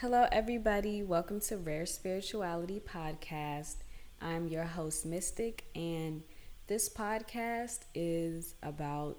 Hello, 0.00 0.26
everybody. 0.32 1.02
Welcome 1.02 1.40
to 1.40 1.58
Rare 1.58 1.84
Spirituality 1.84 2.80
Podcast. 2.80 3.76
I'm 4.18 4.48
your 4.48 4.64
host, 4.64 5.04
Mystic, 5.04 5.66
and 5.74 6.22
this 6.68 6.88
podcast 6.88 7.80
is 7.94 8.54
about 8.62 9.18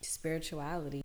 spirituality. 0.00 1.02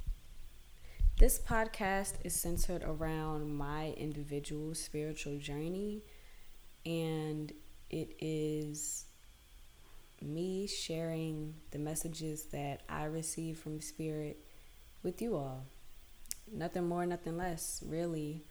This 1.19 1.37
podcast 1.37 2.13
is 2.23 2.35
centered 2.35 2.83
around 2.83 3.53
my 3.53 3.93
individual 3.97 4.73
spiritual 4.73 5.39
journey, 5.39 6.01
and 6.85 7.51
it 7.89 8.15
is 8.21 9.07
me 10.21 10.67
sharing 10.67 11.55
the 11.71 11.79
messages 11.79 12.43
that 12.53 12.83
I 12.87 13.03
receive 13.03 13.57
from 13.57 13.81
Spirit 13.81 14.39
with 15.03 15.21
you 15.21 15.35
all. 15.35 15.65
Nothing 16.49 16.87
more, 16.87 17.05
nothing 17.05 17.35
less, 17.35 17.83
really. 17.85 18.45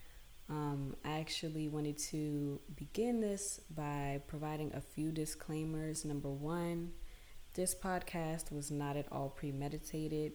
Um, 0.49 0.95
I 1.03 1.19
actually 1.19 1.67
wanted 1.67 1.97
to 2.09 2.59
begin 2.75 3.19
this 3.19 3.61
by 3.75 4.21
providing 4.27 4.73
a 4.73 4.81
few 4.81 5.11
disclaimers. 5.11 6.05
Number 6.05 6.29
one, 6.29 6.91
this 7.55 7.73
podcast 7.73 8.51
was 8.51 8.69
not 8.69 8.95
at 8.95 9.11
all 9.11 9.29
premeditated. 9.29 10.33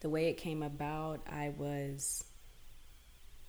The 0.00 0.08
way 0.08 0.28
it 0.28 0.38
came 0.38 0.62
about, 0.62 1.20
I 1.30 1.52
was 1.56 2.24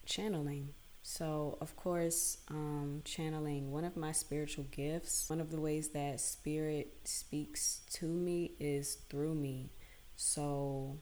channeling. 0.06 0.74
So, 1.04 1.58
of 1.60 1.76
course, 1.76 2.38
um, 2.50 3.02
channeling 3.04 3.72
one 3.72 3.86
of 3.86 3.98
my 3.98 4.12
spiritual 4.12 4.66
gifts, 4.66 5.30
one 5.30 5.42
of 5.42 5.50
the 5.50 5.60
ways 5.60 5.90
that 5.90 6.20
spirit 6.20 6.94
speaks 7.06 7.82
to 7.94 8.06
me 8.06 8.52
is 8.60 8.96
through 9.10 9.34
me. 9.34 9.72
So, 10.16 11.00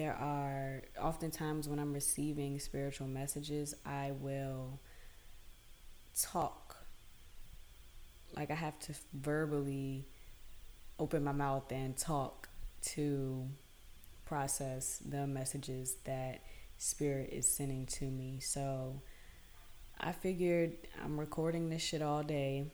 there 0.00 0.14
are 0.14 0.82
oftentimes 0.98 1.68
when 1.68 1.78
I'm 1.78 1.92
receiving 1.92 2.58
spiritual 2.58 3.06
messages, 3.06 3.74
I 3.84 4.12
will 4.18 4.80
talk. 6.18 6.76
Like 8.34 8.50
I 8.50 8.54
have 8.54 8.78
to 8.78 8.94
verbally 9.12 10.06
open 10.98 11.22
my 11.22 11.32
mouth 11.32 11.70
and 11.70 11.98
talk 11.98 12.48
to 12.92 13.46
process 14.24 15.02
the 15.06 15.26
messages 15.26 15.96
that 16.04 16.40
spirit 16.78 17.28
is 17.30 17.46
sending 17.46 17.84
to 17.84 18.06
me. 18.06 18.40
So 18.40 19.02
I 20.00 20.12
figured 20.12 20.78
I'm 21.04 21.20
recording 21.20 21.68
this 21.68 21.82
shit 21.82 22.00
all 22.00 22.22
day 22.22 22.64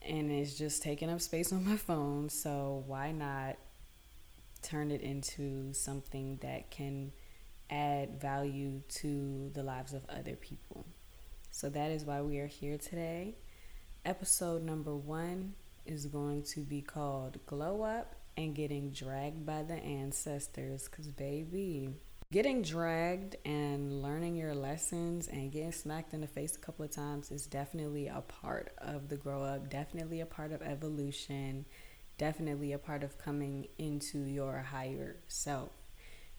and 0.00 0.30
it's 0.30 0.56
just 0.56 0.84
taking 0.84 1.10
up 1.10 1.20
space 1.20 1.52
on 1.52 1.68
my 1.68 1.76
phone. 1.76 2.28
So 2.28 2.84
why 2.86 3.10
not 3.10 3.56
turn 4.62 4.90
it 4.90 5.00
into 5.00 5.72
something 5.72 6.38
that 6.42 6.70
can 6.70 7.12
add 7.70 8.20
value 8.20 8.80
to 8.88 9.50
the 9.54 9.62
lives 9.62 9.92
of 9.92 10.04
other 10.08 10.36
people. 10.36 10.86
So 11.50 11.68
that 11.70 11.90
is 11.90 12.04
why 12.04 12.22
we 12.22 12.38
are 12.38 12.46
here 12.46 12.78
today. 12.78 13.34
Episode 14.04 14.62
number 14.62 14.94
one 14.94 15.54
is 15.84 16.06
going 16.06 16.42
to 16.42 16.60
be 16.60 16.82
called 16.82 17.38
Glow 17.46 17.82
Up 17.82 18.14
and 18.36 18.54
Getting 18.54 18.90
Dragged 18.90 19.46
by 19.46 19.62
the 19.62 19.74
Ancestors. 19.74 20.88
Because, 20.88 21.08
baby, 21.08 21.90
getting 22.32 22.62
dragged 22.62 23.36
and 23.44 24.02
learning 24.02 24.36
your 24.36 24.54
lessons 24.54 25.28
and 25.28 25.50
getting 25.50 25.72
smacked 25.72 26.12
in 26.12 26.20
the 26.20 26.26
face 26.26 26.56
a 26.56 26.58
couple 26.58 26.84
of 26.84 26.90
times 26.90 27.30
is 27.30 27.46
definitely 27.46 28.08
a 28.08 28.20
part 28.20 28.72
of 28.78 29.08
the 29.08 29.16
grow 29.16 29.42
up, 29.42 29.70
definitely 29.70 30.20
a 30.20 30.26
part 30.26 30.52
of 30.52 30.60
evolution 30.62 31.64
definitely 32.18 32.72
a 32.72 32.78
part 32.78 33.02
of 33.02 33.18
coming 33.18 33.68
into 33.78 34.18
your 34.18 34.58
higher 34.58 35.16
self 35.28 35.70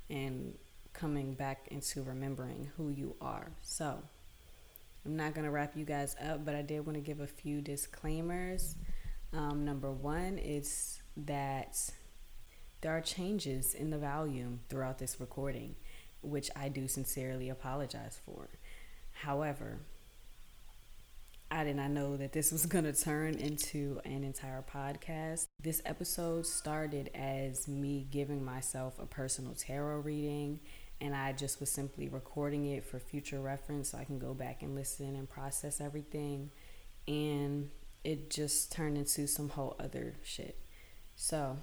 and 0.09 0.57
coming 0.93 1.33
back 1.33 1.67
into 1.69 2.01
remembering 2.01 2.71
who 2.77 2.89
you 2.89 3.15
are. 3.21 3.51
So, 3.61 3.99
I'm 5.05 5.15
not 5.15 5.33
going 5.33 5.45
to 5.45 5.51
wrap 5.51 5.77
you 5.77 5.85
guys 5.85 6.15
up, 6.21 6.43
but 6.43 6.53
I 6.53 6.61
did 6.61 6.85
want 6.85 6.95
to 6.95 7.01
give 7.01 7.21
a 7.21 7.27
few 7.27 7.61
disclaimers. 7.61 8.75
Um, 9.31 9.63
number 9.63 9.91
one 9.91 10.37
is 10.37 11.01
that 11.15 11.79
there 12.81 12.91
are 12.91 13.01
changes 13.01 13.73
in 13.73 13.89
the 13.89 13.97
volume 13.97 14.59
throughout 14.69 14.97
this 14.97 15.19
recording, 15.19 15.75
which 16.21 16.49
I 16.55 16.69
do 16.69 16.87
sincerely 16.87 17.49
apologize 17.49 18.19
for. 18.25 18.49
However, 19.11 19.79
I 21.49 21.63
did 21.63 21.77
not 21.77 21.91
know 21.91 22.17
that 22.17 22.33
this 22.33 22.51
was 22.51 22.65
going 22.67 22.83
to 22.83 22.93
turn 22.93 23.35
into 23.35 24.01
an 24.05 24.23
entire 24.23 24.63
podcast. 24.63 25.45
This 25.61 25.81
episode 25.85 26.45
started 26.45 27.09
as 27.15 27.67
me 27.67 28.07
giving 28.11 28.43
myself 28.43 28.99
a 28.99 29.05
personal 29.05 29.53
tarot 29.53 29.99
reading, 29.99 30.59
and 30.99 31.15
I 31.15 31.31
just 31.31 31.59
was 31.59 31.71
simply 31.71 32.09
recording 32.09 32.65
it 32.65 32.83
for 32.83 32.99
future 32.99 33.39
reference 33.39 33.91
so 33.91 33.97
I 33.97 34.03
can 34.03 34.19
go 34.19 34.33
back 34.33 34.61
and 34.61 34.75
listen 34.75 35.15
and 35.15 35.29
process 35.29 35.79
everything. 35.79 36.51
And 37.07 37.69
it 38.03 38.29
just 38.29 38.71
turned 38.71 38.97
into 38.97 39.27
some 39.27 39.49
whole 39.49 39.75
other 39.79 40.15
shit. 40.23 40.59
So, 41.15 41.57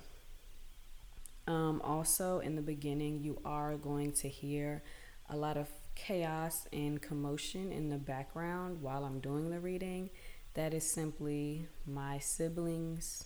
um, 1.47 1.83
also 1.85 2.39
in 2.39 2.57
the 2.57 2.63
beginning, 2.63 3.23
you 3.23 3.39
are 3.45 3.77
going 3.77 4.13
to 4.13 4.29
hear 4.29 4.83
a 5.29 5.37
lot 5.37 5.57
of 5.57 5.69
chaos 5.95 6.67
and 6.73 7.01
commotion 7.01 7.73
in 7.73 7.89
the 7.89 7.99
background 7.99 8.83
while 8.83 9.05
I'm 9.05 9.21
doing 9.21 9.51
the 9.51 9.61
reading, 9.61 10.11
that 10.55 10.75
is 10.75 10.89
simply 10.89 11.67
my 11.87 12.19
siblings 12.19 13.25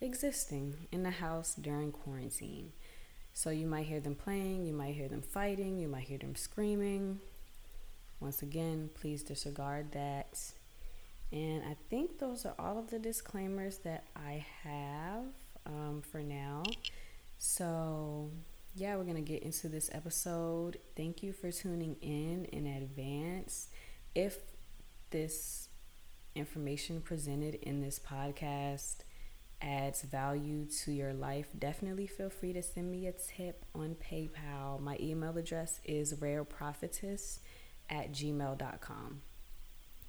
existing 0.00 0.88
in 0.92 1.02
the 1.02 1.10
house 1.10 1.54
during 1.54 1.92
quarantine. 1.92 2.72
So 3.32 3.50
you 3.50 3.66
might 3.66 3.86
hear 3.86 4.00
them 4.00 4.14
playing, 4.14 4.66
you 4.66 4.72
might 4.72 4.94
hear 4.94 5.08
them 5.08 5.22
fighting, 5.22 5.78
you 5.78 5.88
might 5.88 6.04
hear 6.04 6.18
them 6.18 6.36
screaming. 6.36 7.20
Once 8.20 8.42
again, 8.42 8.90
please 8.94 9.22
disregard 9.22 9.92
that. 9.92 10.38
And 11.32 11.64
I 11.64 11.76
think 11.90 12.18
those 12.18 12.46
are 12.46 12.54
all 12.58 12.78
of 12.78 12.90
the 12.90 12.98
disclaimers 12.98 13.78
that 13.78 14.04
I 14.14 14.46
have 14.62 15.24
um, 15.66 16.02
for 16.10 16.20
now. 16.20 16.62
So 17.38 18.30
yeah, 18.74 18.96
we're 18.96 19.04
going 19.04 19.14
to 19.16 19.22
get 19.22 19.42
into 19.42 19.68
this 19.68 19.88
episode. 19.92 20.78
Thank 20.96 21.22
you 21.22 21.32
for 21.32 21.52
tuning 21.52 21.96
in 22.00 22.46
in 22.46 22.66
advance. 22.66 23.68
If 24.14 24.38
this 25.10 25.68
information 26.34 27.00
presented 27.00 27.54
in 27.54 27.80
this 27.80 28.00
podcast 28.00 28.98
adds 29.62 30.02
value 30.02 30.66
to 30.84 30.92
your 30.92 31.12
life, 31.12 31.46
definitely 31.56 32.08
feel 32.08 32.30
free 32.30 32.52
to 32.52 32.62
send 32.62 32.90
me 32.90 33.06
a 33.06 33.12
tip 33.12 33.64
on 33.74 33.94
PayPal. 33.94 34.80
My 34.80 34.96
email 35.00 35.38
address 35.38 35.80
is 35.84 36.14
rareprophetess 36.14 37.38
at 37.88 38.12
gmail.com. 38.12 39.20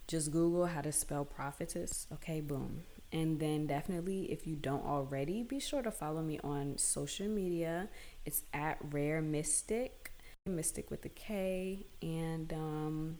Just 0.07 0.31
Google 0.31 0.65
how 0.65 0.81
to 0.81 0.91
spell 0.91 1.25
prophetess. 1.25 2.07
Okay, 2.13 2.41
boom. 2.41 2.81
And 3.15 3.39
then 3.39 3.65
definitely, 3.65 4.29
if 4.29 4.45
you 4.45 4.57
don't 4.57 4.85
already, 4.85 5.41
be 5.41 5.61
sure 5.61 5.81
to 5.81 5.89
follow 5.89 6.21
me 6.21 6.37
on 6.43 6.77
social 6.77 7.29
media. 7.29 7.87
It's 8.25 8.41
at 8.53 8.77
Rare 8.91 9.21
Mystic, 9.21 10.11
Mystic 10.45 10.91
with 10.91 11.05
a 11.05 11.09
K, 11.09 11.85
and 12.01 12.51
um, 12.51 13.17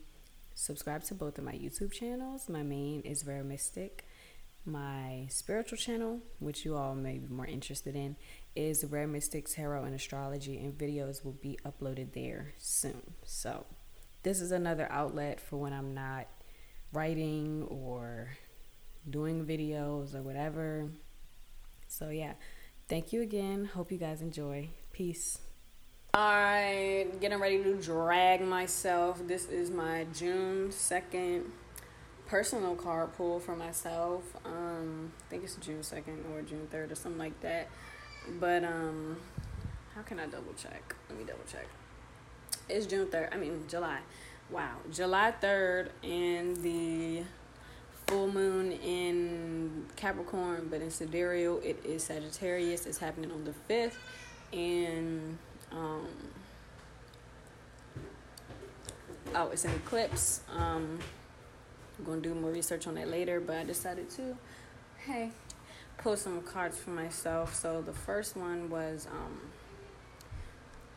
subscribe 0.54 1.04
to 1.06 1.14
both 1.14 1.38
of 1.38 1.46
my 1.46 1.54
YouTube 1.54 1.94
channels. 1.94 2.50
My 2.50 2.62
main 2.62 3.04
is 3.04 3.26
Rare 3.26 3.46
Mystic. 3.46 4.06
My 4.66 5.28
spiritual 5.30 5.78
channel, 5.78 6.20
which 6.40 6.66
you 6.66 6.76
all 6.76 6.94
may 6.94 7.20
be 7.20 7.34
more 7.34 7.46
interested 7.46 7.96
in, 7.96 8.18
is 8.54 8.84
Rare 8.84 9.08
Mystic 9.08 9.48
Tarot 9.48 9.86
and 9.86 9.96
Astrology, 9.96 10.58
and 10.58 10.78
videos 10.78 11.24
will 11.24 11.38
be 11.42 11.58
uploaded 11.66 12.12
there 12.12 12.54
soon. 12.58 13.14
So, 13.24 13.66
this 14.24 14.42
is 14.42 14.52
another 14.52 14.92
outlet 14.92 15.40
for 15.40 15.56
when 15.56 15.72
I'm 15.72 15.94
not 15.94 16.28
writing 16.92 17.64
or 17.70 18.32
doing 19.10 19.46
videos 19.46 20.16
or 20.16 20.22
whatever. 20.22 20.90
So, 21.88 22.10
yeah, 22.10 22.34
thank 22.88 23.14
you 23.14 23.22
again. 23.22 23.66
Hope 23.66 23.92
you 23.92 23.98
guys 23.98 24.22
enjoy. 24.22 24.70
Peace. 24.92 25.40
Alright, 26.16 27.20
getting 27.20 27.40
ready 27.40 27.62
to 27.62 27.76
drag 27.76 28.42
myself. 28.42 29.22
This 29.28 29.50
is 29.50 29.70
my 29.70 30.06
June 30.14 30.70
2nd 30.70 31.44
personal 32.26 32.76
card 32.76 33.14
pull 33.16 33.40
for 33.40 33.56
myself. 33.56 34.24
Um, 34.46 35.12
I 35.28 35.30
think 35.30 35.44
it's 35.44 35.56
June 35.56 35.82
2nd 35.82 36.32
or 36.32 36.42
June 36.42 36.68
3rd 36.72 36.92
or 36.92 36.96
something 36.96 37.20
like 37.20 37.40
that. 37.42 37.68
But, 38.40 38.64
um, 38.64 39.18
how 39.94 40.02
can 40.02 40.20
I 40.20 40.26
double 40.28 40.54
check? 40.54 40.96
Let 41.10 41.20
me 41.20 41.26
double 41.26 41.44
check. 41.52 41.68
It's 42.70 42.86
June 42.86 43.08
3rd. 43.08 43.34
I 43.34 43.38
mean, 43.38 43.66
July. 43.68 44.00
Wow. 44.50 44.78
July 44.92 45.34
3rd, 45.42 45.90
and 46.04 46.56
the 46.58 47.24
full 48.08 48.28
moon 48.28 48.72
in 48.72 49.86
Capricorn, 49.96 50.68
but 50.70 50.82
in 50.82 50.92
Sidereal 50.92 51.60
it 51.64 51.84
is 51.86 52.04
Sagittarius. 52.04 52.86
It's 52.86 52.98
happening 52.98 53.32
on 53.32 53.44
the 53.44 53.54
5th. 53.70 53.96
And, 54.54 55.38
um, 55.72 56.08
oh, 59.34 59.50
it's 59.50 59.66
an 59.66 59.74
eclipse. 59.76 60.42
Um, 60.56 61.00
I'm 61.98 62.06
going 62.06 62.22
to 62.22 62.30
do 62.30 62.36
more 62.36 62.52
research 62.52 62.88
on 62.88 62.96
that 62.96 63.10
later, 63.10 63.40
but 63.40 63.58
I 63.58 63.64
decided 63.64 64.10
to, 64.12 64.38
hey, 65.06 65.32
pull 65.98 66.18
some 66.18 66.42
cards 66.42 66.78
for 66.78 66.92
myself. 66.92 67.56
So 67.56 67.82
the 67.82 67.94
first 67.94 68.36
one 68.36 68.70
was, 68.70 69.08
um, 69.12 69.40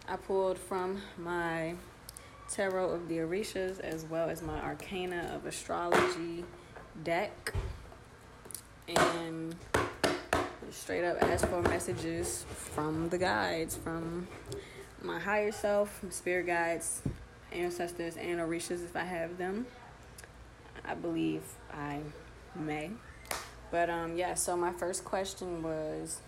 I 0.08 0.16
pulled 0.16 0.58
from 0.58 1.00
my 1.16 1.74
Tarot 2.50 2.90
of 2.90 3.08
the 3.08 3.18
Orishas, 3.18 3.78
as 3.80 4.04
well 4.04 4.28
as 4.28 4.42
my 4.42 4.58
Arcana 4.60 5.32
of 5.34 5.46
Astrology 5.46 6.44
deck. 7.04 7.54
And 8.88 9.54
straight 10.70 11.04
up 11.04 11.22
ask 11.22 11.46
for 11.48 11.62
messages 11.62 12.44
from 12.48 13.08
the 13.08 13.18
guides, 13.18 13.76
from 13.76 14.28
my 15.02 15.18
higher 15.18 15.52
self, 15.52 16.00
spirit 16.10 16.46
guides, 16.46 17.02
ancestors, 17.52 18.16
and 18.16 18.40
Orishas 18.40 18.84
if 18.84 18.96
I 18.96 19.04
have 19.04 19.38
them. 19.38 19.66
I 20.84 20.94
believe 20.94 21.42
I 21.72 22.00
may. 22.54 22.90
But 23.70 23.90
um 23.90 24.16
yeah, 24.16 24.34
so 24.34 24.56
my 24.56 24.72
first 24.72 25.04
question 25.04 25.62
was 25.62 26.20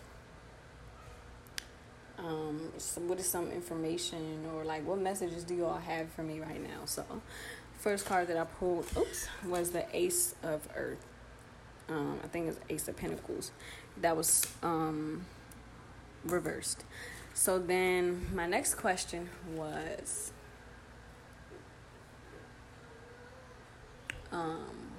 um 2.19 2.73
so 2.77 3.01
what 3.03 3.19
is 3.19 3.27
some 3.27 3.51
information 3.51 4.47
or 4.55 4.65
like 4.65 4.87
what 4.87 4.99
messages 4.99 5.45
do 5.45 5.55
you 5.55 5.65
all 5.65 5.79
have 5.79 6.11
for 6.11 6.23
me 6.23 6.41
right 6.41 6.63
now? 6.63 6.85
So 6.85 7.05
first 7.81 8.07
card 8.07 8.29
that 8.29 8.37
I 8.37 8.45
pulled 8.45 8.87
oops 8.97 9.29
was 9.45 9.71
the 9.71 9.85
Ace 9.97 10.35
of 10.43 10.69
Earth. 10.77 11.05
Um 11.89 12.21
I 12.23 12.29
think 12.29 12.49
it's 12.49 12.61
Ace 12.69 12.89
of 12.89 12.97
Pentacles. 12.97 13.51
That 14.01 14.17
was 14.17 14.47
um 14.63 15.27
reversed. 16.25 16.85
So 17.35 17.59
then 17.59 18.29
my 18.35 18.47
next 18.47 18.75
question 18.75 19.31
was 19.55 20.33
um, 24.33 24.93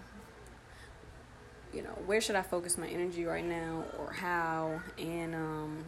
you 1.74 1.82
know, 1.82 1.98
where 2.06 2.22
should 2.22 2.36
I 2.36 2.42
focus 2.42 2.78
my 2.78 2.88
energy 2.88 3.26
right 3.26 3.46
now 3.46 3.86
or 3.98 4.12
how? 4.12 4.82
And 4.98 5.34
um, 5.34 5.86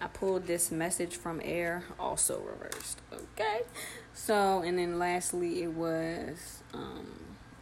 I 0.00 0.06
pulled 0.06 0.46
this 0.46 0.70
message 0.70 1.16
from 1.16 1.40
air, 1.44 1.84
also 1.98 2.40
reversed. 2.40 3.00
Okay. 3.12 3.62
So, 4.14 4.62
and 4.62 4.78
then 4.78 4.98
lastly, 4.98 5.62
it 5.62 5.72
was 5.72 6.62
um, 6.74 7.06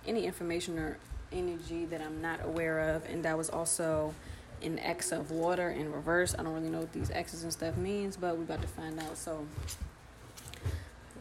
any 0.06 0.26
information 0.26 0.78
or 0.78 0.98
energy 1.32 1.84
that 1.86 2.00
I'm 2.00 2.20
not 2.20 2.44
aware 2.44 2.94
of, 2.94 3.04
and 3.06 3.24
that 3.24 3.38
was 3.38 3.48
also 3.48 4.14
an 4.62 4.78
X 4.78 5.12
of 5.12 5.30
water 5.30 5.70
in 5.70 5.92
reverse. 5.92 6.34
I 6.38 6.42
don't 6.42 6.52
really 6.52 6.68
know 6.68 6.80
what 6.80 6.92
these 6.92 7.10
X's 7.10 7.44
and 7.44 7.52
stuff 7.52 7.76
means, 7.76 8.16
but 8.16 8.36
we're 8.36 8.44
about 8.44 8.62
to 8.62 8.68
find 8.68 8.98
out. 9.00 9.16
So, 9.16 9.46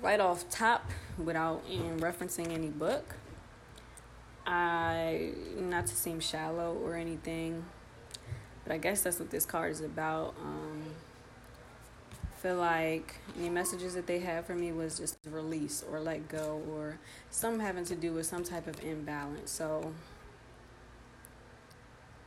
right 0.01 0.19
off 0.19 0.49
top, 0.49 0.89
without 1.17 1.63
in 1.69 1.99
referencing 1.99 2.51
any 2.51 2.69
book, 2.69 3.15
I 4.45 5.31
not 5.57 5.87
to 5.87 5.95
seem 5.95 6.19
shallow 6.19 6.73
or 6.83 6.95
anything, 6.95 7.65
but 8.63 8.73
I 8.73 8.77
guess 8.77 9.01
that's 9.03 9.19
what 9.19 9.29
this 9.29 9.45
card 9.45 9.71
is 9.71 9.81
about. 9.81 10.35
Um, 10.41 10.83
feel 12.41 12.55
like 12.55 13.15
any 13.37 13.49
messages 13.49 13.95
that 13.95 14.07
they 14.07 14.19
had 14.19 14.45
for 14.45 14.55
me 14.55 14.71
was 14.71 14.97
just 14.97 15.17
release 15.29 15.83
or 15.91 15.99
let 15.99 16.29
go 16.29 16.61
or 16.71 16.97
some 17.29 17.59
having 17.59 17.83
to 17.83 17.95
do 17.95 18.13
with 18.13 18.25
some 18.25 18.43
type 18.43 18.65
of 18.65 18.81
imbalance. 18.81 19.51
So 19.51 19.91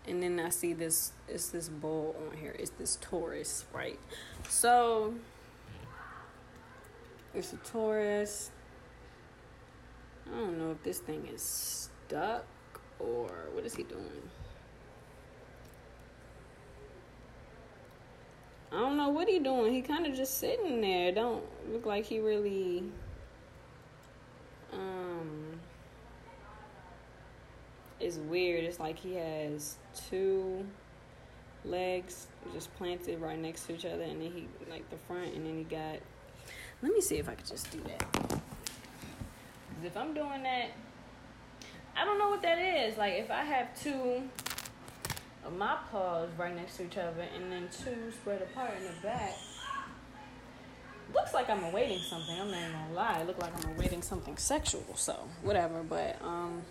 and 0.07 0.23
then 0.23 0.39
I 0.41 0.51
see 0.51 0.75
this 0.75 1.13
it's 1.29 1.49
this 1.49 1.69
bull 1.69 2.15
on 2.27 2.37
here. 2.37 2.55
It's 2.59 2.71
this 2.71 2.99
Taurus, 3.01 3.65
right? 3.73 3.99
So 4.49 5.15
it's 7.35 7.55
a 7.55 7.57
Taurus. 7.57 8.51
I 10.27 10.39
don't 10.39 10.59
know 10.59 10.73
if 10.73 10.83
this 10.83 10.99
thing 10.99 11.27
is 11.33 11.43
stuck 11.43 12.45
or 12.99 13.31
what 13.53 13.65
is 13.65 13.75
he 13.75 13.83
doing? 13.83 14.31
I 18.73 18.79
don't 18.81 18.97
know 18.97 19.11
what 19.11 19.29
he 19.29 19.39
doing. 19.39 19.75
He 19.75 19.83
kind 19.83 20.07
of 20.07 20.15
just 20.15 20.39
sitting 20.39 20.81
there. 20.81 21.13
Don't 21.13 21.45
look 21.71 21.85
like 21.85 22.07
he 22.07 22.21
really 22.21 22.85
um 24.73 25.61
it's 28.01 28.17
weird. 28.17 28.65
It's 28.65 28.81
like 28.81 28.99
he 28.99 29.15
has 29.17 29.77
two 30.09 30.65
legs 31.65 32.29
just 32.55 32.75
planted 32.77 33.21
right 33.21 33.39
next 33.39 33.67
to 33.67 33.75
each 33.75 33.85
other 33.85 34.03
and 34.03 34.21
then 34.21 34.33
he 34.33 34.49
like 34.69 34.89
the 34.91 34.97
front 34.97 35.33
and 35.33 35.47
then 35.47 35.59
he 35.59 35.63
got 35.63 35.99
let 36.83 36.93
me 36.93 37.01
see 37.01 37.19
if 37.19 37.29
I 37.29 37.35
could 37.35 37.47
just 37.47 37.71
do 37.71 37.81
that. 37.83 38.13
Cuz 38.13 38.41
If 39.85 39.97
I'm 39.97 40.15
doing 40.15 40.43
that 40.45 40.71
I 41.95 42.07
don't 42.07 42.19
know 42.19 42.31
what 42.31 42.41
that 42.41 42.59
is. 42.59 42.97
Like 42.97 43.15
if 43.15 43.31
I 43.31 43.45
have 43.45 43.79
two 43.79 44.23
my 45.51 45.77
paws 45.91 46.29
right 46.39 46.55
next 46.55 46.77
to 46.77 46.87
each 46.87 46.97
other 46.97 47.25
and 47.35 47.51
then 47.51 47.69
two 47.85 48.13
spread 48.13 48.43
apart 48.43 48.73
in 48.79 48.85
the 48.85 49.01
back. 49.03 49.35
Looks 51.13 51.35
like 51.35 51.51
I'm 51.51 51.65
awaiting 51.65 51.99
something. 51.99 52.41
I'm 52.41 52.51
not 52.51 52.59
even 52.59 52.73
gonna 52.73 52.95
lie. 52.95 53.19
It 53.21 53.27
looks 53.27 53.41
like 53.41 53.53
I'm 53.57 53.77
awaiting 53.77 54.03
something 54.03 54.37
sexual. 54.37 54.85
So 54.95 55.29
whatever. 55.43 55.83
But 55.83 56.17
um, 56.23 56.63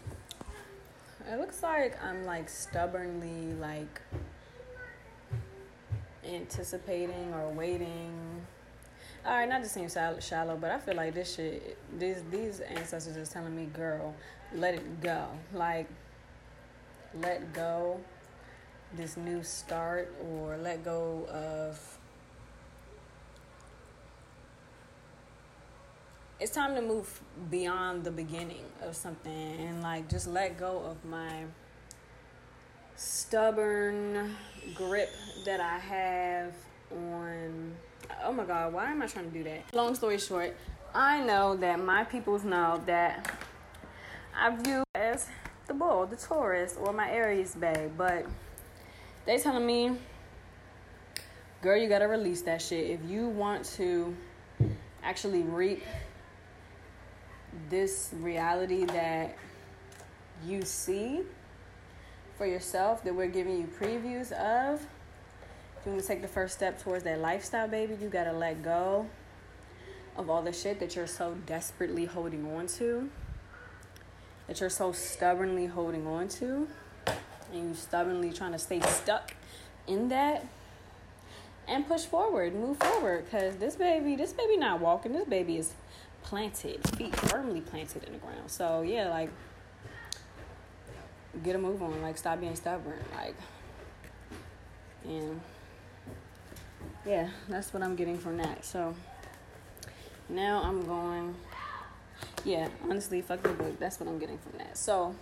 it 1.31 1.37
looks 1.37 1.61
like 1.61 2.01
I'm 2.03 2.25
like 2.25 2.49
stubbornly 2.49 3.53
like 3.59 4.01
anticipating 6.25 7.33
or 7.33 7.49
waiting. 7.49 8.41
All 9.23 9.33
right, 9.33 9.47
not 9.47 9.61
to 9.63 9.69
seem 9.69 9.87
shallow, 9.87 10.57
but 10.59 10.71
I 10.71 10.79
feel 10.79 10.95
like 10.95 11.13
this 11.13 11.35
shit, 11.35 11.77
these 11.99 12.23
these 12.31 12.61
ancestors 12.61 13.17
is 13.17 13.29
telling 13.29 13.55
me, 13.55 13.65
girl, 13.65 14.15
let 14.55 14.73
it 14.73 15.01
go. 15.01 15.27
Like, 15.53 15.87
let 17.13 17.53
go 17.53 17.99
this 18.95 19.17
new 19.17 19.43
start 19.43 20.13
or 20.23 20.57
let 20.57 20.83
go 20.83 21.25
of. 21.29 21.97
It's 26.39 26.51
time 26.51 26.75
to 26.75 26.81
move 26.81 27.21
beyond 27.49 28.03
the 28.03 28.11
beginning 28.11 28.65
of 28.81 28.95
something 28.95 29.31
and 29.31 29.81
like 29.83 30.09
just 30.09 30.27
let 30.27 30.57
go 30.57 30.79
of 30.79 31.05
my 31.05 31.43
stubborn 32.95 34.35
grip 34.73 35.09
that 35.45 35.59
I 35.59 35.77
have 35.77 36.53
on. 36.91 37.73
Oh 38.23 38.33
my 38.33 38.43
God, 38.43 38.73
why 38.73 38.91
am 38.91 39.01
I 39.01 39.07
trying 39.07 39.31
to 39.31 39.37
do 39.37 39.43
that? 39.43 39.73
Long 39.73 39.93
story 39.95 40.17
short, 40.17 40.55
I 40.93 41.23
know 41.23 41.55
that 41.57 41.79
my 41.79 42.03
peoples 42.03 42.43
know 42.43 42.81
that 42.85 43.31
I 44.35 44.55
view 44.55 44.83
as 44.95 45.27
the 45.67 45.73
bull, 45.73 46.05
the 46.05 46.15
Taurus, 46.15 46.75
or 46.79 46.91
my 46.91 47.09
Aries 47.09 47.55
babe. 47.55 47.91
But 47.97 48.25
they 49.25 49.37
telling 49.37 49.65
me, 49.65 49.97
girl, 51.61 51.77
you 51.77 51.87
gotta 51.87 52.07
release 52.07 52.41
that 52.43 52.61
shit. 52.61 52.89
If 52.89 52.99
you 53.09 53.27
want 53.27 53.65
to 53.75 54.15
actually 55.03 55.43
reap 55.43 55.83
this 57.69 58.11
reality 58.19 58.85
that 58.85 59.35
you 60.45 60.63
see 60.63 61.21
for 62.37 62.45
yourself, 62.45 63.03
that 63.03 63.13
we're 63.13 63.27
giving 63.27 63.57
you 63.57 63.67
previews 63.79 64.31
of, 64.31 64.85
if 65.79 65.85
you 65.85 65.91
want 65.91 66.01
to 66.01 66.07
take 66.07 66.21
the 66.21 66.27
first 66.27 66.55
step 66.55 66.81
towards 66.81 67.03
that 67.03 67.19
lifestyle, 67.19 67.67
baby, 67.67 67.95
you 68.01 68.09
gotta 68.09 68.33
let 68.33 68.63
go 68.63 69.07
of 70.17 70.29
all 70.29 70.41
the 70.41 70.53
shit 70.53 70.79
that 70.79 70.95
you're 70.95 71.07
so 71.07 71.35
desperately 71.45 72.05
holding 72.05 72.45
on 72.55 72.67
to 72.67 73.09
that 74.47 74.59
you're 74.59 74.69
so 74.69 74.91
stubbornly 74.91 75.65
holding 75.65 76.05
on 76.05 76.27
to 76.27 76.67
and 77.53 77.69
you 77.69 77.75
stubbornly 77.75 78.31
trying 78.31 78.51
to 78.51 78.59
stay 78.59 78.79
stuck 78.81 79.33
in 79.87 80.09
that 80.09 80.45
and 81.67 81.87
push 81.87 82.01
forward 82.01 82.53
move 82.53 82.77
forward 82.77 83.25
because 83.25 83.55
this 83.57 83.75
baby 83.75 84.15
this 84.15 84.33
baby 84.33 84.57
not 84.57 84.79
walking. 84.79 85.13
This 85.13 85.27
baby 85.27 85.57
is 85.57 85.73
planted 86.23 86.87
feet 86.97 87.15
firmly 87.15 87.61
planted 87.61 88.03
in 88.03 88.13
the 88.13 88.19
ground. 88.19 88.49
So 88.49 88.81
yeah 88.81 89.09
like 89.09 89.29
get 91.43 91.55
a 91.55 91.59
move 91.59 91.81
on. 91.81 92.01
Like 92.01 92.17
stop 92.17 92.39
being 92.39 92.55
stubborn. 92.55 92.99
Like 93.15 93.35
and 95.05 95.41
yeah 97.05 97.29
that's 97.49 97.73
what 97.73 97.81
i'm 97.81 97.95
getting 97.95 98.17
from 98.17 98.37
that. 98.37 98.63
So 98.63 98.95
now 100.29 100.61
i'm 100.63 100.85
going 100.85 101.35
yeah, 102.43 102.69
honestly, 102.89 103.21
fuck 103.21 103.43
the 103.43 103.49
book. 103.49 103.79
That's 103.79 103.99
what 103.99 104.09
I'm 104.09 104.17
getting 104.17 104.37
from 104.37 104.57
that. 104.57 104.77
So, 104.77 105.15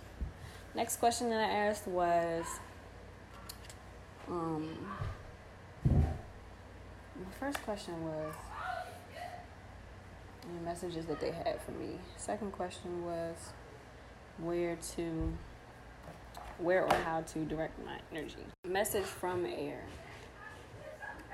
next 0.74 0.96
question 0.96 1.30
that 1.30 1.40
I 1.40 1.52
asked 1.52 1.86
was, 1.86 2.44
um, 4.28 4.68
my 5.84 7.30
first 7.38 7.62
question 7.62 7.94
was 8.04 8.34
the 10.42 10.64
messages 10.64 11.06
that 11.06 11.20
they 11.20 11.30
had 11.30 11.60
for 11.62 11.72
me. 11.72 11.98
Second 12.16 12.52
question 12.52 13.04
was 13.04 13.36
where 14.38 14.76
to, 14.94 15.32
where 16.58 16.84
or 16.84 16.94
how 16.94 17.22
to 17.22 17.44
direct 17.44 17.84
my 17.84 17.98
energy. 18.10 18.46
Message 18.66 19.04
from 19.04 19.46
air. 19.46 19.82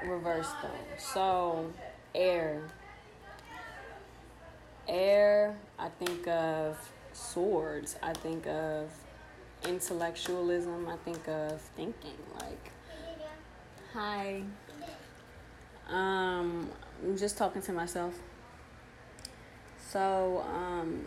Reverse 0.04 0.48
though. 0.62 0.96
So, 0.98 1.72
air 2.14 2.62
air, 4.88 5.56
I 5.78 5.88
think 5.88 6.26
of 6.28 6.76
swords. 7.12 7.96
I 8.02 8.12
think 8.12 8.46
of 8.46 8.90
intellectualism. 9.66 10.88
I 10.88 10.96
think 10.96 11.26
of 11.28 11.60
thinking. 11.60 12.16
Like, 12.40 12.70
hi. 13.92 14.42
Um, 15.88 16.70
I'm 17.02 17.16
just 17.16 17.36
talking 17.36 17.62
to 17.62 17.72
myself. 17.72 18.14
So, 19.88 20.44
um, 20.52 21.06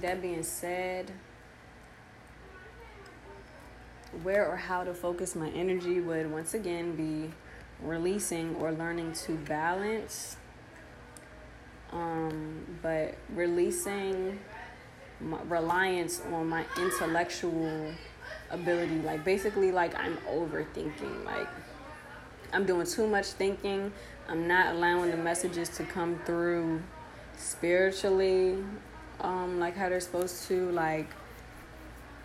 that 0.00 0.20
being 0.20 0.42
said, 0.42 1.12
where 4.22 4.46
or 4.48 4.56
how 4.56 4.84
to 4.84 4.94
focus 4.94 5.34
my 5.36 5.50
energy 5.50 6.00
would 6.00 6.30
once 6.30 6.54
again 6.54 6.96
be 6.96 7.30
releasing 7.82 8.56
or 8.56 8.72
learning 8.72 9.12
to 9.12 9.34
balance. 9.36 10.36
Um, 11.92 12.78
but 12.82 13.14
releasing 13.30 14.38
reliance 15.20 16.22
on 16.32 16.48
my 16.48 16.64
intellectual 16.76 17.92
ability. 18.50 18.96
Like, 19.02 19.24
basically, 19.24 19.72
like 19.72 19.94
I'm 19.98 20.16
overthinking. 20.28 21.24
Like, 21.24 21.48
I'm 22.52 22.64
doing 22.64 22.86
too 22.86 23.06
much 23.06 23.26
thinking. 23.26 23.92
I'm 24.28 24.46
not 24.46 24.74
allowing 24.74 25.10
the 25.10 25.16
messages 25.16 25.68
to 25.70 25.84
come 25.84 26.20
through 26.24 26.82
spiritually, 27.36 28.58
um, 29.20 29.58
like 29.58 29.76
how 29.76 29.88
they're 29.88 30.00
supposed 30.00 30.46
to. 30.48 30.70
Like, 30.70 31.08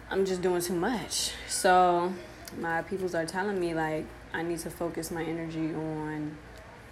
I'm 0.09 0.25
just 0.25 0.41
doing 0.41 0.61
too 0.61 0.75
much. 0.75 1.31
So, 1.47 2.13
my 2.59 2.81
peoples 2.83 3.15
are 3.15 3.25
telling 3.25 3.59
me, 3.59 3.73
like, 3.73 4.05
I 4.33 4.43
need 4.43 4.59
to 4.59 4.69
focus 4.69 5.11
my 5.11 5.23
energy 5.23 5.73
on 5.73 6.37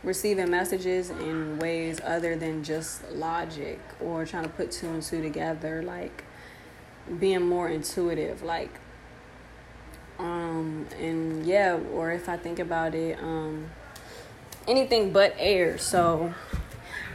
receiving 0.04 0.50
messages 0.50 1.10
in 1.10 1.60
ways 1.60 2.00
other 2.04 2.36
than 2.36 2.64
just 2.64 3.10
logic 3.12 3.80
or 4.00 4.26
trying 4.26 4.44
to 4.44 4.50
put 4.50 4.72
two 4.72 4.88
and 4.88 5.04
two 5.04 5.22
together, 5.22 5.84
like 5.84 6.24
being 7.20 7.48
more 7.48 7.70
intuitive, 7.70 8.42
like 8.42 8.72
um 10.20 10.88
and 11.00 11.46
yeah, 11.46 11.78
or 11.94 12.12
if 12.12 12.30
I 12.30 12.38
think 12.38 12.60
about 12.60 12.96
it, 12.96 13.20
um 13.22 13.70
anything 14.68 15.12
but 15.12 15.36
air, 15.38 15.78
so 15.78 16.34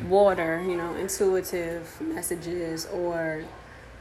water, 0.08 0.62
you 0.66 0.76
know, 0.76 0.94
intuitive 0.94 2.00
messages 2.00 2.86
or 2.86 3.44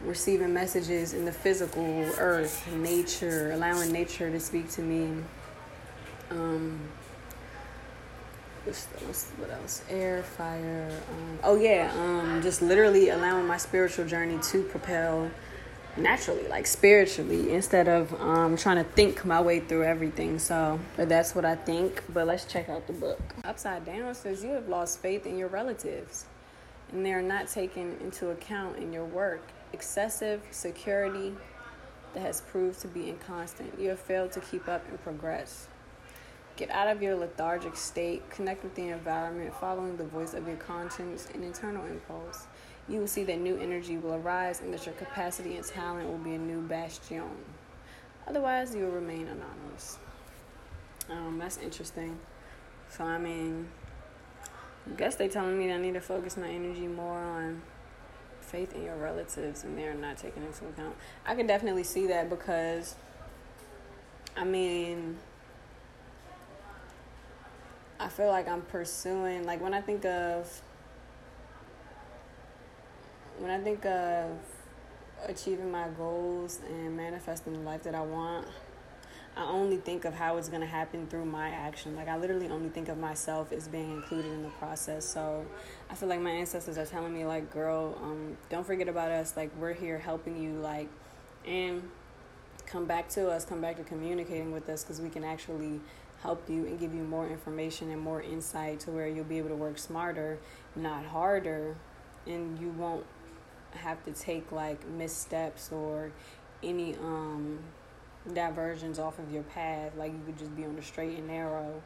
receiving 0.03 0.53
messages 0.53 1.13
in 1.13 1.25
the 1.25 1.31
physical 1.31 2.05
earth, 2.17 2.67
nature, 2.73 3.51
allowing 3.51 3.91
nature 3.91 4.29
to 4.29 4.39
speak 4.39 4.69
to 4.71 4.81
me. 4.81 5.23
Um, 6.29 6.79
what's, 8.65 8.85
what's, 9.05 9.29
what 9.31 9.49
else? 9.51 9.83
Air, 9.89 10.23
fire. 10.23 10.89
Um, 11.11 11.39
oh 11.43 11.55
yeah, 11.55 11.91
um, 11.97 12.41
just 12.41 12.61
literally 12.61 13.09
allowing 13.09 13.45
my 13.47 13.57
spiritual 13.57 14.05
journey 14.05 14.39
to 14.51 14.63
propel 14.63 15.29
naturally, 15.97 16.47
like 16.47 16.67
spiritually, 16.67 17.53
instead 17.53 17.87
of 17.87 18.13
um, 18.19 18.57
trying 18.57 18.77
to 18.77 18.83
think 18.83 19.23
my 19.25 19.41
way 19.41 19.59
through 19.59 19.83
everything. 19.83 20.39
So, 20.39 20.79
but 20.97 21.09
that's 21.09 21.33
what 21.35 21.45
I 21.45 21.55
think. 21.55 22.03
But 22.13 22.27
let's 22.27 22.45
check 22.45 22.69
out 22.69 22.87
the 22.87 22.93
book. 22.93 23.21
Upside 23.43 23.85
down 23.85 24.13
says 24.15 24.43
you 24.43 24.51
have 24.51 24.67
lost 24.67 24.99
faith 24.99 25.25
in 25.25 25.37
your 25.37 25.47
relatives, 25.47 26.25
and 26.91 27.05
they 27.05 27.13
are 27.13 27.21
not 27.21 27.47
taken 27.47 27.97
into 28.01 28.29
account 28.29 28.77
in 28.77 28.91
your 28.91 29.05
work. 29.05 29.47
Excessive 29.73 30.41
security 30.51 31.33
that 32.13 32.21
has 32.21 32.41
proved 32.41 32.79
to 32.81 32.87
be 32.87 33.09
inconstant. 33.09 33.73
You 33.79 33.89
have 33.89 33.99
failed 33.99 34.31
to 34.33 34.39
keep 34.39 34.67
up 34.67 34.87
and 34.89 35.01
progress. 35.03 35.67
Get 36.57 36.69
out 36.69 36.87
of 36.87 37.01
your 37.01 37.15
lethargic 37.15 37.75
state, 37.75 38.29
connect 38.29 38.63
with 38.63 38.75
the 38.75 38.89
environment, 38.89 39.53
following 39.59 39.97
the 39.97 40.05
voice 40.05 40.33
of 40.33 40.47
your 40.47 40.55
conscience 40.55 41.27
and 41.33 41.43
internal 41.43 41.85
impulse. 41.85 42.47
You 42.87 42.99
will 42.99 43.07
see 43.07 43.23
that 43.25 43.39
new 43.39 43.57
energy 43.57 43.97
will 43.97 44.13
arise 44.13 44.61
and 44.61 44.73
that 44.73 44.85
your 44.85 44.95
capacity 44.95 45.57
and 45.57 45.65
talent 45.65 46.07
will 46.07 46.17
be 46.17 46.35
a 46.35 46.37
new 46.37 46.61
bastion. 46.61 47.23
Otherwise, 48.27 48.73
you 48.73 48.85
will 48.85 48.91
remain 48.91 49.27
anonymous. 49.27 49.97
Um, 51.09 51.37
that's 51.39 51.57
interesting. 51.57 52.17
So, 52.89 53.03
I 53.03 53.17
mean, 53.17 53.67
I 54.87 54.95
guess 54.95 55.15
they're 55.15 55.27
telling 55.27 55.57
me 55.57 55.67
that 55.67 55.73
I 55.73 55.77
need 55.77 55.95
to 55.95 56.01
focus 56.01 56.37
my 56.37 56.47
energy 56.47 56.87
more 56.87 57.19
on 57.19 57.61
faith 58.39 58.73
in 58.73 58.83
your 58.83 58.95
relatives 58.95 59.63
and 59.63 59.77
they're 59.77 59.93
not 59.93 60.17
taking 60.17 60.43
into 60.43 60.65
account. 60.67 60.95
I 61.25 61.35
can 61.35 61.47
definitely 61.47 61.83
see 61.83 62.07
that 62.07 62.29
because, 62.29 62.95
I 64.37 64.45
mean, 64.45 65.17
I 67.99 68.09
feel 68.09 68.27
like 68.27 68.47
I'm 68.47 68.61
pursuing 68.61 69.45
like 69.45 69.61
when 69.61 69.73
I 69.73 69.81
think 69.81 70.05
of 70.05 70.61
when 73.39 73.51
I 73.51 73.59
think 73.59 73.85
of 73.85 74.37
achieving 75.25 75.71
my 75.71 75.87
goals 75.97 76.59
and 76.69 76.95
manifesting 76.95 77.53
the 77.53 77.59
life 77.59 77.83
that 77.83 77.95
I 77.95 78.01
want, 78.01 78.47
I 79.37 79.45
only 79.49 79.77
think 79.77 80.05
of 80.05 80.13
how 80.13 80.37
it's 80.37 80.49
gonna 80.49 80.65
happen 80.65 81.07
through 81.07 81.25
my 81.25 81.49
action. 81.49 81.95
Like 81.95 82.07
I 82.07 82.17
literally 82.17 82.49
only 82.49 82.69
think 82.69 82.89
of 82.89 82.97
myself 82.97 83.51
as 83.51 83.67
being 83.67 83.91
included 83.91 84.31
in 84.31 84.43
the 84.43 84.49
process. 84.49 85.05
So 85.05 85.45
I 85.89 85.95
feel 85.95 86.09
like 86.09 86.21
my 86.21 86.31
ancestors 86.31 86.77
are 86.77 86.85
telling 86.85 87.13
me 87.13 87.25
like, 87.25 87.51
girl, 87.51 87.97
um, 88.01 88.37
don't 88.49 88.65
forget 88.65 88.87
about 88.87 89.11
us. 89.11 89.35
Like 89.37 89.51
we're 89.57 89.73
here 89.73 89.99
helping 89.99 90.41
you. 90.41 90.53
Like, 90.53 90.89
and 91.45 91.89
come 92.65 92.85
back 92.85 93.09
to 93.09 93.29
us. 93.29 93.45
Come 93.45 93.61
back 93.61 93.77
to 93.77 93.83
communicating 93.83 94.51
with 94.51 94.69
us 94.69 94.83
because 94.83 95.01
we 95.01 95.09
can 95.09 95.23
actually 95.23 95.79
help 96.25 96.49
you 96.49 96.65
and 96.65 96.79
give 96.79 96.93
you 96.93 97.03
more 97.03 97.27
information 97.29 97.91
and 97.91 98.01
more 98.01 98.19
insight 98.19 98.79
to 98.79 98.89
where 98.91 99.07
you'll 99.07 99.23
be 99.23 99.37
able 99.37 99.49
to 99.49 99.55
work 99.55 99.77
smarter, 99.77 100.39
not 100.75 101.05
harder, 101.05 101.75
and 102.25 102.59
you 102.59 102.69
won't 102.69 103.05
have 103.71 104.03
to 104.03 104.11
take 104.11 104.51
like 104.51 104.87
missteps 104.87 105.71
or 105.71 106.11
any 106.63 106.95
um 106.95 107.59
diversions 108.33 108.97
off 108.97 109.19
of 109.19 109.31
your 109.31 109.43
path. 109.43 109.91
Like 109.95 110.11
you 110.13 110.21
could 110.25 110.39
just 110.39 110.55
be 110.55 110.65
on 110.65 110.75
the 110.75 110.81
straight 110.81 111.17
and 111.17 111.27
narrow. 111.27 111.81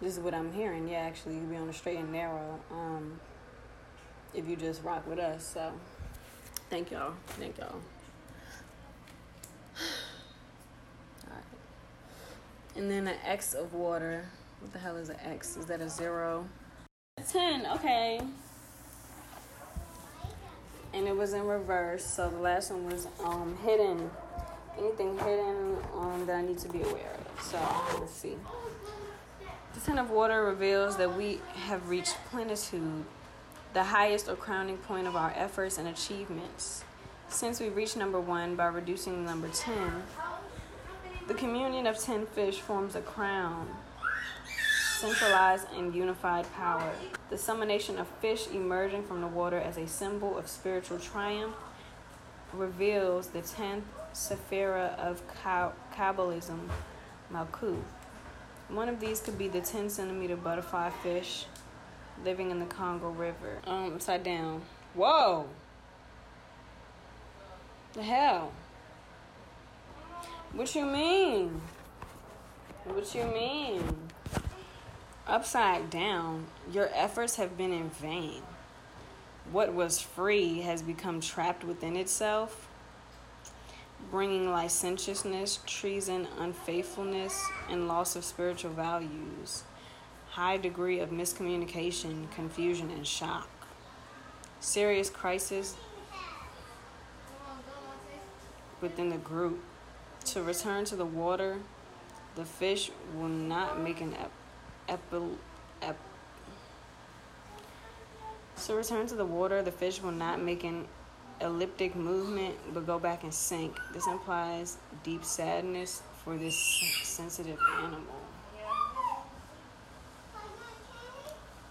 This 0.00 0.14
is 0.14 0.20
what 0.20 0.32
I'm 0.32 0.50
hearing. 0.52 0.88
Yeah, 0.88 1.00
actually, 1.00 1.34
you 1.34 1.40
could 1.40 1.50
be 1.50 1.56
on 1.56 1.66
the 1.66 1.72
straight 1.72 1.98
and 1.98 2.10
narrow. 2.10 2.58
Um, 2.70 3.20
if 4.32 4.48
you 4.48 4.56
just 4.56 4.82
rock 4.82 5.06
with 5.06 5.18
us. 5.18 5.44
So, 5.44 5.72
thank 6.70 6.90
y'all. 6.90 7.14
Thank 7.26 7.58
y'all. 7.58 7.80
And 12.76 12.90
then 12.90 13.08
an 13.08 13.16
X 13.24 13.54
of 13.54 13.74
water. 13.74 14.24
What 14.60 14.72
the 14.72 14.78
hell 14.78 14.96
is 14.96 15.08
an 15.08 15.16
X? 15.24 15.56
Is 15.56 15.66
that 15.66 15.80
a 15.80 15.88
zero? 15.88 16.46
10, 17.26 17.66
okay. 17.66 18.20
And 20.92 21.06
it 21.06 21.16
was 21.16 21.32
in 21.32 21.46
reverse. 21.46 22.04
So 22.04 22.30
the 22.30 22.38
last 22.38 22.70
one 22.70 22.86
was 22.86 23.06
um, 23.24 23.56
hidden. 23.64 24.10
Anything 24.78 25.18
hidden 25.18 25.76
um, 25.94 26.24
that 26.26 26.36
I 26.36 26.42
need 26.42 26.58
to 26.58 26.68
be 26.68 26.82
aware 26.82 27.16
of. 27.36 27.42
So 27.42 27.58
let's 28.00 28.12
see. 28.12 28.36
The 29.74 29.80
Ten 29.80 29.98
of 29.98 30.10
Water 30.10 30.44
reveals 30.44 30.96
that 30.96 31.16
we 31.16 31.40
have 31.54 31.88
reached 31.88 32.16
plenitude, 32.30 33.04
the 33.74 33.84
highest 33.84 34.28
or 34.28 34.34
crowning 34.34 34.78
point 34.78 35.06
of 35.06 35.14
our 35.14 35.32
efforts 35.36 35.78
and 35.78 35.88
achievements. 35.88 36.84
Since 37.28 37.60
we 37.60 37.68
reached 37.68 37.96
number 37.96 38.18
one 38.18 38.56
by 38.56 38.66
reducing 38.66 39.24
number 39.24 39.48
10, 39.48 40.02
the 41.28 41.34
communion 41.34 41.86
of 41.86 41.98
ten 41.98 42.24
fish 42.24 42.58
forms 42.58 42.96
a 42.96 43.02
crown, 43.02 43.68
centralized 44.98 45.66
and 45.76 45.94
unified 45.94 46.50
power. 46.54 46.90
The 47.28 47.36
summonation 47.36 47.98
of 47.98 48.08
fish 48.22 48.48
emerging 48.48 49.04
from 49.04 49.20
the 49.20 49.26
water 49.26 49.58
as 49.58 49.76
a 49.76 49.86
symbol 49.86 50.38
of 50.38 50.48
spiritual 50.48 50.98
triumph 50.98 51.54
reveals 52.54 53.28
the 53.28 53.42
tenth 53.42 53.84
sephira 54.14 54.98
of 54.98 55.22
Kabbalism, 55.94 56.60
Malkuth. 57.30 57.76
One 58.70 58.88
of 58.88 58.98
these 58.98 59.20
could 59.20 59.36
be 59.36 59.48
the 59.48 59.60
10 59.60 59.90
centimeter 59.90 60.36
butterfly 60.36 60.90
fish 61.02 61.44
living 62.24 62.50
in 62.50 62.58
the 62.58 62.66
Congo 62.66 63.10
River. 63.10 63.58
Um, 63.66 63.94
upside 63.96 64.24
down. 64.24 64.62
Whoa! 64.94 65.46
The 67.92 68.02
hell? 68.02 68.52
What 70.52 70.74
you 70.74 70.86
mean? 70.86 71.60
What 72.84 73.14
you 73.14 73.24
mean? 73.24 73.82
Upside 75.26 75.90
down, 75.90 76.46
your 76.72 76.88
efforts 76.94 77.36
have 77.36 77.58
been 77.58 77.72
in 77.72 77.90
vain. 77.90 78.42
What 79.52 79.74
was 79.74 80.00
free 80.00 80.60
has 80.60 80.80
become 80.80 81.20
trapped 81.20 81.64
within 81.64 81.96
itself, 81.96 82.66
bringing 84.10 84.50
licentiousness, 84.50 85.60
treason, 85.66 86.26
unfaithfulness, 86.38 87.46
and 87.68 87.86
loss 87.86 88.16
of 88.16 88.24
spiritual 88.24 88.72
values, 88.72 89.64
high 90.30 90.56
degree 90.56 90.98
of 90.98 91.10
miscommunication, 91.10 92.30
confusion, 92.30 92.90
and 92.90 93.06
shock. 93.06 93.48
Serious 94.60 95.10
crisis 95.10 95.76
within 98.80 99.10
the 99.10 99.18
group 99.18 99.60
to 100.32 100.42
return 100.42 100.84
to 100.86 100.96
the 100.96 101.04
water, 101.04 101.58
the 102.36 102.44
fish 102.44 102.90
will 103.16 103.28
not 103.28 103.80
make 103.80 104.00
an 104.00 104.14
ep, 104.14 104.30
epi, 104.88 105.22
ep, 105.82 105.96
so 108.56 108.76
return 108.76 109.06
to 109.06 109.14
the 109.14 109.24
water, 109.24 109.62
the 109.62 109.72
fish 109.72 110.02
will 110.02 110.12
not 110.12 110.42
make 110.42 110.64
an 110.64 110.86
elliptic 111.40 111.94
movement 111.94 112.56
but 112.74 112.86
go 112.86 112.98
back 112.98 113.22
and 113.22 113.32
sink. 113.32 113.76
This 113.92 114.06
implies 114.06 114.78
deep 115.04 115.24
sadness 115.24 116.02
for 116.24 116.36
this 116.36 116.56
sensitive 117.04 117.58
animal. 117.78 118.02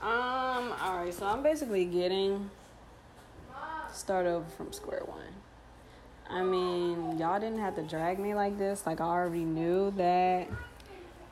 Um, 0.01 0.71
alright, 0.81 1.13
so 1.13 1.25
I'm 1.25 1.43
basically 1.43 1.85
getting 1.85 2.49
start 3.91 4.25
over 4.25 4.45
from 4.55 4.71
square 4.71 5.01
one. 5.05 5.33
I 6.29 6.43
mean, 6.43 7.17
y'all 7.17 7.39
didn't 7.39 7.59
have 7.59 7.75
to 7.75 7.83
drag 7.83 8.19
me 8.19 8.33
like 8.33 8.57
this. 8.57 8.85
Like, 8.85 8.99
I 8.99 9.05
already 9.05 9.45
knew 9.45 9.91
that 9.91 10.47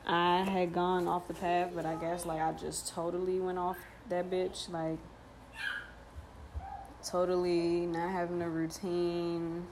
I 0.06 0.42
had 0.42 0.72
gone 0.72 1.06
off 1.06 1.28
the 1.28 1.34
path, 1.34 1.72
but 1.74 1.84
I 1.84 1.96
guess, 1.96 2.24
like, 2.24 2.40
I 2.40 2.52
just 2.52 2.88
totally 2.88 3.38
went 3.38 3.58
off 3.58 3.76
that 4.08 4.30
bitch. 4.30 4.70
Like, 4.70 4.98
totally 7.04 7.86
not 7.86 8.10
having 8.10 8.40
a 8.40 8.48
routine, 8.48 9.66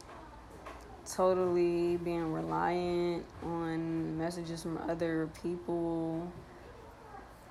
totally 1.11 1.97
being 1.97 2.33
reliant 2.33 3.25
on 3.43 4.19
messages 4.19 4.63
from 4.63 4.79
other 4.89 5.29
people, 5.43 6.31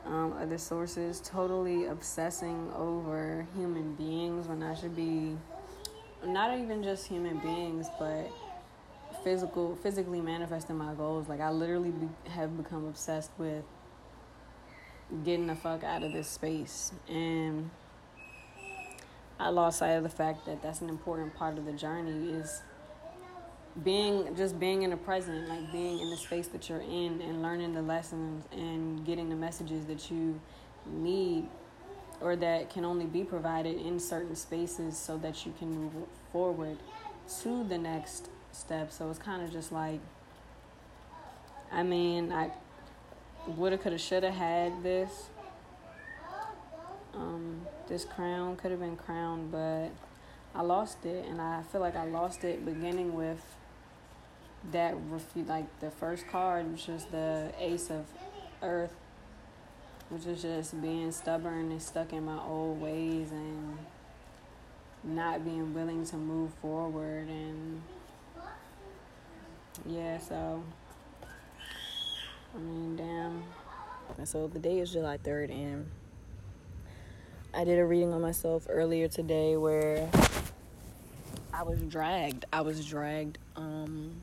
um, 0.06 0.34
other 0.40 0.58
sources, 0.58 1.22
totally 1.22 1.86
obsessing 1.86 2.72
over 2.76 3.48
human 3.56 3.96
beings 3.96 4.48
when 4.48 4.62
I 4.62 4.76
should 4.76 4.96
be 4.96 5.38
not 6.26 6.58
even 6.58 6.84
just 6.84 7.08
human 7.08 7.38
beings, 7.40 7.88
but 8.00 8.32
physical, 9.24 9.76
physically 9.76 10.22
manifesting 10.22 10.78
my 10.78 10.94
goals. 10.94 11.28
Like 11.28 11.42
I 11.42 11.50
literally 11.50 11.92
be, 11.92 12.08
have 12.30 12.56
become 12.58 12.86
obsessed 12.86 13.32
with 13.38 13.64
getting 15.24 15.48
the 15.48 15.56
fuck 15.56 15.84
out 15.84 16.04
of 16.04 16.12
this 16.14 16.28
space, 16.28 16.92
and 17.08 17.70
I 19.40 19.50
lost 19.50 19.80
sight 19.80 19.92
of 19.92 20.04
the 20.04 20.10
fact 20.10 20.46
that 20.46 20.62
that's 20.62 20.82
an 20.82 20.90
important 20.90 21.36
part 21.36 21.58
of 21.58 21.66
the 21.66 21.74
journey 21.74 22.32
is 22.32 22.62
being 23.84 24.36
just 24.36 24.60
being 24.60 24.84
in 24.84 24.92
the 24.92 24.98
present, 24.98 25.50
like 25.50 25.72
being 25.72 26.00
in 26.00 26.10
the 26.10 26.18
space 26.18 26.48
that 26.48 26.70
you're 26.70 26.82
in 26.82 27.22
and 27.22 27.42
learning 27.42 27.74
the 27.74 27.82
lessons 27.82 28.46
and 28.52 29.06
getting 29.06 29.30
the 29.30 29.36
messages 29.36 29.86
that 29.86 30.12
you 30.12 30.40
need 30.86 31.48
or 32.22 32.36
that 32.36 32.70
can 32.70 32.86
only 32.86 33.06
be 33.06 33.24
provided 33.24 33.78
in 33.78 34.00
certain 34.00 34.36
spaces 34.36 34.98
so 34.98 35.18
that 35.18 35.46
you 35.46 35.54
can 35.58 35.70
move 35.70 35.94
forward 36.32 36.78
to 37.42 37.64
the 37.64 37.78
next 37.78 38.30
step. 38.52 38.92
So 38.92 39.10
it's 39.10 39.20
kind 39.20 39.44
of 39.44 39.52
just 39.52 39.72
like, 39.72 40.00
I 41.72 41.84
mean, 41.84 42.32
I 42.32 42.52
woulda, 43.48 43.78
coulda, 43.78 43.98
shoulda 43.98 44.32
had 44.32 44.84
this. 44.84 45.30
Um, 47.14 47.62
this 47.88 48.06
crown 48.06 48.56
could 48.56 48.72
have 48.72 48.80
been 48.80 48.98
crowned, 48.98 49.52
but 49.52 49.90
I 50.56 50.62
lost 50.62 51.06
it, 51.06 51.26
and 51.28 51.40
I 51.40 51.62
feel 51.64 51.82
like 51.82 51.96
I 51.96 52.06
lost 52.06 52.44
it 52.44 52.66
beginning 52.66 53.14
with 53.14 53.44
that 54.72 54.96
refu- 54.96 55.48
like 55.48 55.80
the 55.80 55.92
first 55.92 56.28
card, 56.28 56.72
which 56.72 56.88
was 56.88 57.06
the 57.06 57.52
Ace 57.60 57.90
of 57.90 58.06
Earth, 58.62 58.94
which 60.10 60.26
is 60.26 60.42
just 60.42 60.82
being 60.82 61.12
stubborn 61.12 61.72
and 61.72 61.82
stuck 61.82 62.14
in 62.14 62.26
my 62.26 62.40
old 62.44 62.82
ways 62.82 63.32
and 63.32 63.78
not 65.04 65.44
being 65.44 65.74
willing 65.74 66.06
to 66.06 66.16
move 66.16 66.52
forward 66.62 67.28
and 67.28 67.82
yeah 69.86 70.18
so 70.18 70.64
i 72.56 72.60
mean 72.60 72.96
damn. 72.96 73.44
And 74.18 74.28
so 74.28 74.48
the 74.48 74.60
day 74.60 74.80
is 74.80 74.92
july 74.92 75.18
3rd 75.18 75.52
and 75.52 75.90
i 77.54 77.64
did 77.64 77.80
a 77.80 77.86
reading 77.86 78.14
on 78.14 78.22
myself 78.22 78.68
earlier 78.70 79.08
today 79.08 79.58
where 79.58 80.10
i 81.54 81.64
was 81.64 81.80
dragged. 81.82 82.46
I 82.54 82.62
was 82.62 82.86
dragged 82.86 83.38
um 83.56 84.22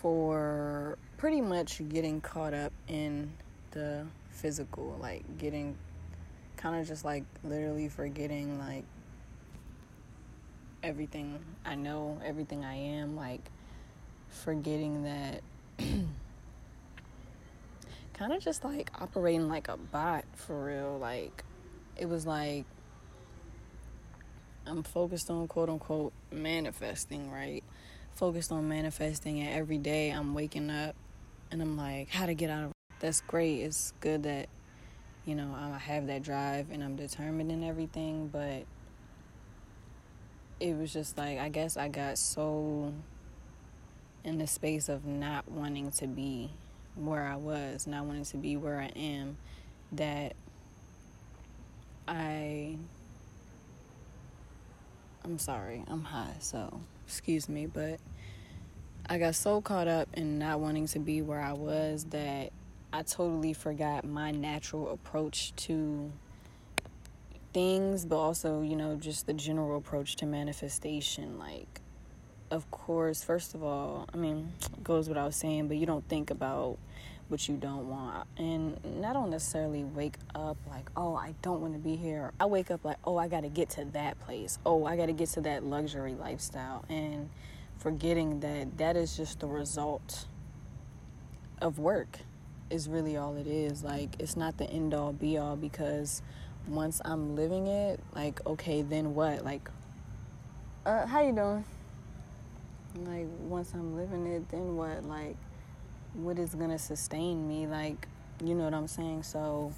for 0.00 0.98
pretty 1.16 1.40
much 1.40 1.80
getting 1.88 2.20
caught 2.20 2.52
up 2.52 2.72
in 2.88 3.32
the 3.70 4.06
physical 4.34 4.96
like 5.00 5.38
getting 5.38 5.76
kind 6.56 6.80
of 6.80 6.86
just 6.86 7.04
like 7.04 7.24
literally 7.42 7.88
forgetting 7.88 8.58
like 8.58 8.84
everything 10.82 11.38
I 11.64 11.74
know, 11.74 12.20
everything 12.24 12.64
I 12.64 12.74
am, 12.74 13.16
like 13.16 13.50
forgetting 14.28 15.04
that 15.04 15.40
kind 18.12 18.32
of 18.32 18.42
just 18.42 18.64
like 18.64 18.90
operating 19.00 19.48
like 19.48 19.68
a 19.68 19.76
bot 19.76 20.24
for 20.34 20.66
real. 20.66 20.98
Like 20.98 21.44
it 21.96 22.08
was 22.08 22.26
like 22.26 22.66
I'm 24.66 24.82
focused 24.82 25.30
on 25.30 25.48
quote 25.48 25.70
unquote 25.70 26.12
manifesting, 26.30 27.30
right? 27.30 27.64
Focused 28.14 28.52
on 28.52 28.68
manifesting 28.68 29.40
and 29.40 29.54
every 29.54 29.78
day 29.78 30.10
I'm 30.10 30.34
waking 30.34 30.70
up 30.70 30.94
and 31.50 31.62
I'm 31.62 31.76
like, 31.76 32.10
how 32.10 32.26
to 32.26 32.34
get 32.34 32.50
out 32.50 32.64
of 32.64 32.73
that's 33.00 33.20
great. 33.22 33.60
It's 33.60 33.92
good 34.00 34.22
that, 34.24 34.48
you 35.24 35.34
know, 35.34 35.54
I 35.54 35.78
have 35.78 36.06
that 36.06 36.22
drive 36.22 36.70
and 36.70 36.82
I'm 36.82 36.96
determined 36.96 37.50
in 37.50 37.62
everything, 37.62 38.28
but 38.28 38.64
it 40.60 40.76
was 40.76 40.92
just 40.92 41.18
like 41.18 41.38
I 41.38 41.48
guess 41.48 41.76
I 41.76 41.88
got 41.88 42.16
so 42.18 42.92
in 44.22 44.38
the 44.38 44.46
space 44.46 44.88
of 44.88 45.04
not 45.04 45.50
wanting 45.50 45.90
to 45.92 46.06
be 46.06 46.50
where 46.94 47.24
I 47.24 47.36
was, 47.36 47.86
not 47.86 48.04
wanting 48.04 48.24
to 48.24 48.36
be 48.36 48.56
where 48.56 48.80
I 48.80 48.90
am, 48.96 49.36
that 49.92 50.34
I 52.06 52.76
I'm 55.24 55.38
sorry, 55.38 55.82
I'm 55.88 56.04
high, 56.04 56.34
so 56.40 56.80
excuse 57.06 57.48
me, 57.48 57.66
but 57.66 57.98
I 59.08 59.18
got 59.18 59.34
so 59.34 59.60
caught 59.60 59.88
up 59.88 60.08
in 60.14 60.38
not 60.38 60.60
wanting 60.60 60.86
to 60.88 60.98
be 60.98 61.22
where 61.22 61.40
I 61.40 61.52
was 61.52 62.04
that 62.10 62.52
I 62.94 63.02
totally 63.02 63.54
forgot 63.54 64.04
my 64.04 64.30
natural 64.30 64.92
approach 64.92 65.52
to 65.56 66.12
things, 67.52 68.04
but 68.04 68.14
also, 68.14 68.62
you 68.62 68.76
know, 68.76 68.94
just 68.94 69.26
the 69.26 69.32
general 69.32 69.76
approach 69.76 70.14
to 70.16 70.26
manifestation. 70.26 71.36
Like, 71.36 71.80
of 72.52 72.70
course, 72.70 73.24
first 73.24 73.56
of 73.56 73.64
all, 73.64 74.08
I 74.14 74.16
mean, 74.16 74.52
goes 74.84 75.08
without 75.08 75.34
saying, 75.34 75.66
but 75.66 75.76
you 75.76 75.86
don't 75.86 76.08
think 76.08 76.30
about 76.30 76.78
what 77.26 77.48
you 77.48 77.56
don't 77.56 77.88
want. 77.88 78.28
And 78.36 79.04
I 79.04 79.12
don't 79.12 79.30
necessarily 79.30 79.82
wake 79.82 80.14
up 80.36 80.56
like, 80.70 80.88
oh, 80.96 81.16
I 81.16 81.34
don't 81.42 81.60
want 81.60 81.72
to 81.72 81.80
be 81.80 81.96
here. 81.96 82.32
I 82.38 82.46
wake 82.46 82.70
up 82.70 82.84
like, 82.84 82.98
oh, 83.04 83.16
I 83.16 83.26
got 83.26 83.40
to 83.40 83.48
get 83.48 83.70
to 83.70 83.86
that 83.86 84.20
place. 84.20 84.60
Oh, 84.64 84.84
I 84.84 84.96
got 84.96 85.06
to 85.06 85.12
get 85.12 85.30
to 85.30 85.40
that 85.40 85.64
luxury 85.64 86.14
lifestyle. 86.14 86.84
And 86.88 87.28
forgetting 87.76 88.38
that 88.38 88.78
that 88.78 88.96
is 88.96 89.16
just 89.16 89.40
the 89.40 89.48
result 89.48 90.26
of 91.60 91.80
work, 91.80 92.20
is 92.74 92.88
really 92.88 93.16
all 93.16 93.36
it 93.36 93.46
is. 93.46 93.84
Like, 93.84 94.16
it's 94.18 94.36
not 94.36 94.58
the 94.58 94.68
end 94.68 94.92
all 94.92 95.12
be 95.12 95.38
all 95.38 95.54
because 95.54 96.22
once 96.66 97.00
I'm 97.04 97.36
living 97.36 97.68
it, 97.68 98.00
like, 98.14 98.44
okay, 98.46 98.82
then 98.82 99.14
what? 99.14 99.44
Like, 99.44 99.70
uh, 100.84 101.06
how 101.06 101.22
you 101.22 101.32
doing? 101.32 101.64
Like, 103.06 103.28
once 103.48 103.72
I'm 103.74 103.96
living 103.96 104.26
it, 104.26 104.48
then 104.48 104.76
what? 104.76 105.04
Like, 105.04 105.36
what 106.14 106.38
is 106.38 106.54
gonna 106.54 106.78
sustain 106.78 107.46
me? 107.46 107.66
Like, 107.66 108.08
you 108.42 108.54
know 108.54 108.64
what 108.64 108.74
I'm 108.74 108.88
saying? 108.88 109.22
So, 109.22 109.72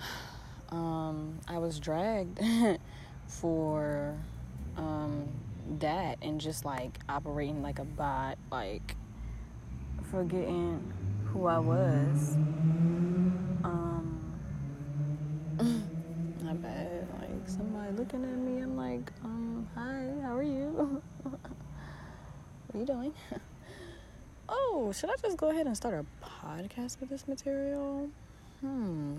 um, 0.70 1.38
I 1.48 1.56
was 1.58 1.80
dragged 1.80 2.40
for 3.26 4.14
um, 4.76 5.28
that 5.80 6.18
and 6.20 6.38
just 6.38 6.66
like 6.66 6.98
operating 7.08 7.62
like 7.62 7.78
a 7.78 7.84
bot, 7.84 8.36
like 8.50 8.96
forgetting 10.10 10.92
who 11.34 11.46
I 11.46 11.58
was. 11.58 12.38
Not 16.44 16.62
bad. 16.62 17.08
Like 17.20 17.48
somebody 17.48 17.90
looking 17.92 18.22
at 18.22 18.38
me, 18.38 18.62
I'm 18.62 18.76
like, 18.76 19.10
um, 19.24 19.68
hi, 19.74 20.12
how 20.22 20.36
are 20.36 20.42
you? 20.44 21.02
what 21.22 21.40
are 22.72 22.78
you 22.78 22.86
doing? 22.86 23.12
oh, 24.48 24.92
should 24.94 25.10
I 25.10 25.14
just 25.20 25.36
go 25.36 25.50
ahead 25.50 25.66
and 25.66 25.76
start 25.76 25.94
a 25.94 26.06
podcast 26.24 27.00
with 27.00 27.10
this 27.10 27.26
material? 27.26 28.08
Hmm. 28.60 29.16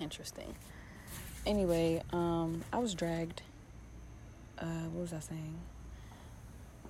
Interesting. 0.00 0.56
Anyway, 1.46 2.02
um, 2.12 2.64
I 2.72 2.78
was 2.78 2.94
dragged. 2.94 3.42
Uh, 4.58 4.88
what 4.90 5.02
was 5.02 5.12
I 5.12 5.20
saying? 5.20 5.56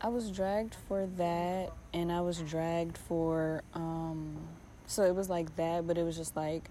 I 0.00 0.08
was 0.08 0.30
dragged 0.30 0.74
for 0.88 1.06
that, 1.16 1.72
and 1.92 2.12
I 2.12 2.20
was 2.20 2.38
dragged 2.38 2.98
for 2.98 3.62
um. 3.74 4.36
So 4.86 5.02
it 5.04 5.14
was 5.14 5.28
like 5.28 5.56
that, 5.56 5.86
but 5.86 5.98
it 5.98 6.04
was 6.04 6.16
just 6.16 6.36
like 6.36 6.70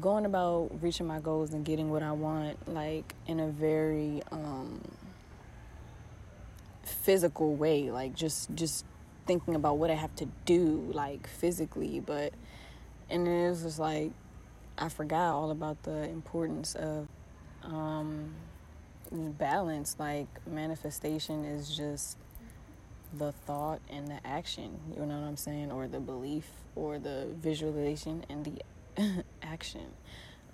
going 0.00 0.24
about 0.24 0.70
reaching 0.80 1.06
my 1.06 1.20
goals 1.20 1.52
and 1.52 1.64
getting 1.64 1.90
what 1.90 2.02
I 2.02 2.12
want, 2.12 2.72
like 2.72 3.14
in 3.26 3.38
a 3.40 3.48
very 3.48 4.22
um, 4.32 4.80
physical 6.82 7.54
way, 7.54 7.90
like 7.90 8.14
just 8.14 8.54
just 8.54 8.84
thinking 9.26 9.54
about 9.54 9.78
what 9.78 9.90
I 9.90 9.94
have 9.94 10.14
to 10.16 10.28
do, 10.44 10.90
like 10.92 11.28
physically. 11.28 12.00
But 12.00 12.32
and 13.10 13.28
it 13.28 13.48
was 13.48 13.62
just 13.62 13.78
like 13.78 14.12
I 14.78 14.88
forgot 14.88 15.34
all 15.34 15.50
about 15.50 15.82
the 15.82 16.04
importance 16.04 16.74
of 16.74 17.06
um, 17.62 18.34
balance. 19.10 19.96
Like 19.98 20.28
manifestation 20.46 21.44
is 21.44 21.76
just 21.76 22.16
the 23.18 23.32
thought 23.32 23.80
and 23.90 24.08
the 24.08 24.24
action. 24.26 24.78
You 24.94 25.06
know 25.06 25.18
what 25.18 25.26
I'm 25.26 25.36
saying, 25.36 25.70
or 25.70 25.88
the 25.88 26.00
belief, 26.00 26.48
or 26.74 26.98
the 26.98 27.28
visualization 27.36 28.24
and 28.28 28.44
the 28.44 29.24
action. 29.42 29.86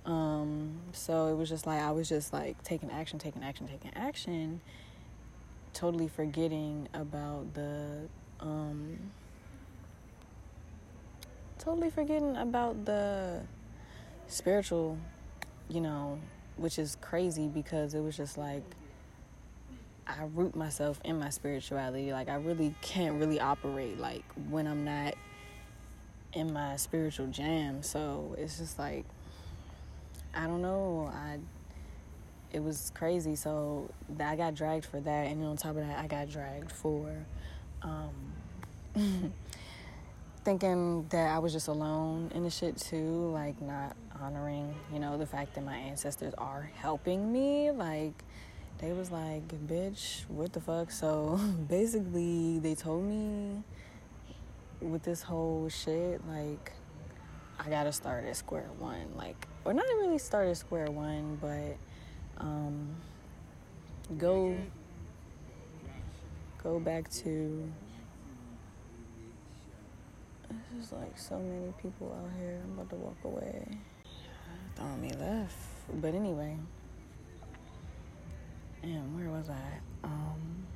Um, 0.06 0.78
so 0.92 1.26
it 1.26 1.36
was 1.36 1.48
just 1.48 1.66
like 1.66 1.80
I 1.80 1.90
was 1.90 2.08
just 2.08 2.32
like 2.32 2.62
taking 2.62 2.90
action, 2.90 3.18
taking 3.18 3.42
action, 3.42 3.68
taking 3.68 3.92
action, 3.94 4.60
totally 5.74 6.08
forgetting 6.08 6.88
about 6.94 7.52
the 7.54 8.08
um, 8.40 8.98
totally 11.58 11.90
forgetting 11.90 12.36
about 12.36 12.84
the 12.86 13.42
spiritual, 14.28 14.96
you 15.68 15.80
know, 15.80 16.18
which 16.56 16.78
is 16.78 16.96
crazy 17.00 17.48
because 17.48 17.94
it 17.94 18.00
was 18.00 18.16
just 18.16 18.38
like 18.38 18.62
I 20.08 20.24
root 20.34 20.56
myself 20.56 21.00
in 21.04 21.18
my 21.18 21.28
spirituality. 21.28 22.12
Like 22.12 22.28
I 22.28 22.36
really 22.36 22.74
can't 22.80 23.20
really 23.20 23.40
operate 23.40 23.98
like 23.98 24.24
when 24.48 24.66
I'm 24.66 24.84
not 24.84 25.14
in 26.32 26.52
my 26.52 26.76
spiritual 26.76 27.26
jam. 27.26 27.82
So 27.82 28.34
it's 28.38 28.58
just 28.58 28.78
like 28.78 29.04
I 30.34 30.46
don't 30.46 30.62
know. 30.62 31.10
I 31.12 31.38
it 32.52 32.62
was 32.62 32.90
crazy. 32.94 33.36
So 33.36 33.90
I 34.18 34.36
got 34.36 34.54
dragged 34.54 34.86
for 34.86 35.00
that, 35.00 35.26
and 35.26 35.44
on 35.44 35.56
top 35.56 35.76
of 35.76 35.86
that, 35.86 35.98
I 35.98 36.06
got 36.06 36.30
dragged 36.30 36.72
for 36.72 37.12
um, 37.82 38.12
thinking 40.44 41.06
that 41.10 41.34
I 41.34 41.38
was 41.38 41.52
just 41.52 41.68
alone 41.68 42.30
in 42.34 42.44
the 42.44 42.50
shit 42.50 42.76
too. 42.78 43.30
Like 43.32 43.60
not 43.60 43.96
honoring, 44.20 44.74
you 44.92 44.98
know, 44.98 45.18
the 45.18 45.26
fact 45.26 45.54
that 45.54 45.64
my 45.64 45.76
ancestors 45.76 46.34
are 46.38 46.70
helping 46.76 47.32
me. 47.32 47.70
Like 47.70 48.24
they 48.78 48.92
was 48.92 49.10
like, 49.10 49.48
bitch, 49.66 50.28
what 50.28 50.52
the 50.52 50.60
fuck? 50.60 50.90
So 50.90 51.40
basically, 51.68 52.60
they 52.60 52.74
told 52.74 53.04
me 53.04 53.62
with 54.80 55.02
this 55.02 55.22
whole 55.22 55.68
shit, 55.68 56.26
like, 56.28 56.72
I 57.58 57.68
gotta 57.68 57.92
start 57.92 58.24
at 58.24 58.36
square 58.36 58.68
one. 58.78 59.06
Like, 59.16 59.46
or 59.64 59.74
not 59.74 59.84
really 59.84 60.18
start 60.18 60.48
at 60.48 60.56
square 60.56 60.86
one, 60.86 61.38
but 61.40 61.76
um, 62.38 62.88
go 64.16 64.56
go 66.62 66.78
back 66.78 67.10
to. 67.10 67.70
There's 70.72 70.92
like 70.92 71.18
so 71.18 71.38
many 71.38 71.72
people 71.82 72.16
out 72.16 72.30
here. 72.38 72.60
I'm 72.64 72.78
about 72.78 72.90
to 72.90 72.96
walk 72.96 73.16
away. 73.24 73.66
Throwing 74.76 75.00
me 75.00 75.10
left, 75.18 75.56
but 76.00 76.14
anyway. 76.14 76.56
And 78.82 79.16
where 79.16 79.28
was 79.30 79.50
I? 79.50 80.06
Um, 80.06 80.66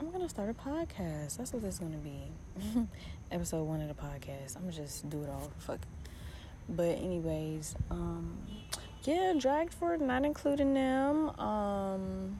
I'm 0.00 0.10
gonna 0.10 0.28
start 0.28 0.50
a 0.50 0.54
podcast. 0.54 1.38
That's 1.38 1.52
what 1.52 1.62
this 1.62 1.74
is 1.74 1.80
gonna 1.80 1.96
be. 1.96 2.30
Episode 3.32 3.64
one 3.64 3.80
of 3.80 3.88
the 3.88 3.94
podcast. 3.94 4.56
I'm 4.56 4.62
gonna 4.62 4.72
just 4.72 5.08
do 5.08 5.22
it 5.22 5.30
all. 5.30 5.50
Fuck. 5.58 5.80
But 6.68 6.98
anyways, 6.98 7.74
um, 7.90 8.36
yeah, 9.04 9.32
dragged 9.38 9.72
for 9.72 9.96
not 9.96 10.24
including 10.24 10.74
them. 10.74 11.30
Um, 11.40 12.38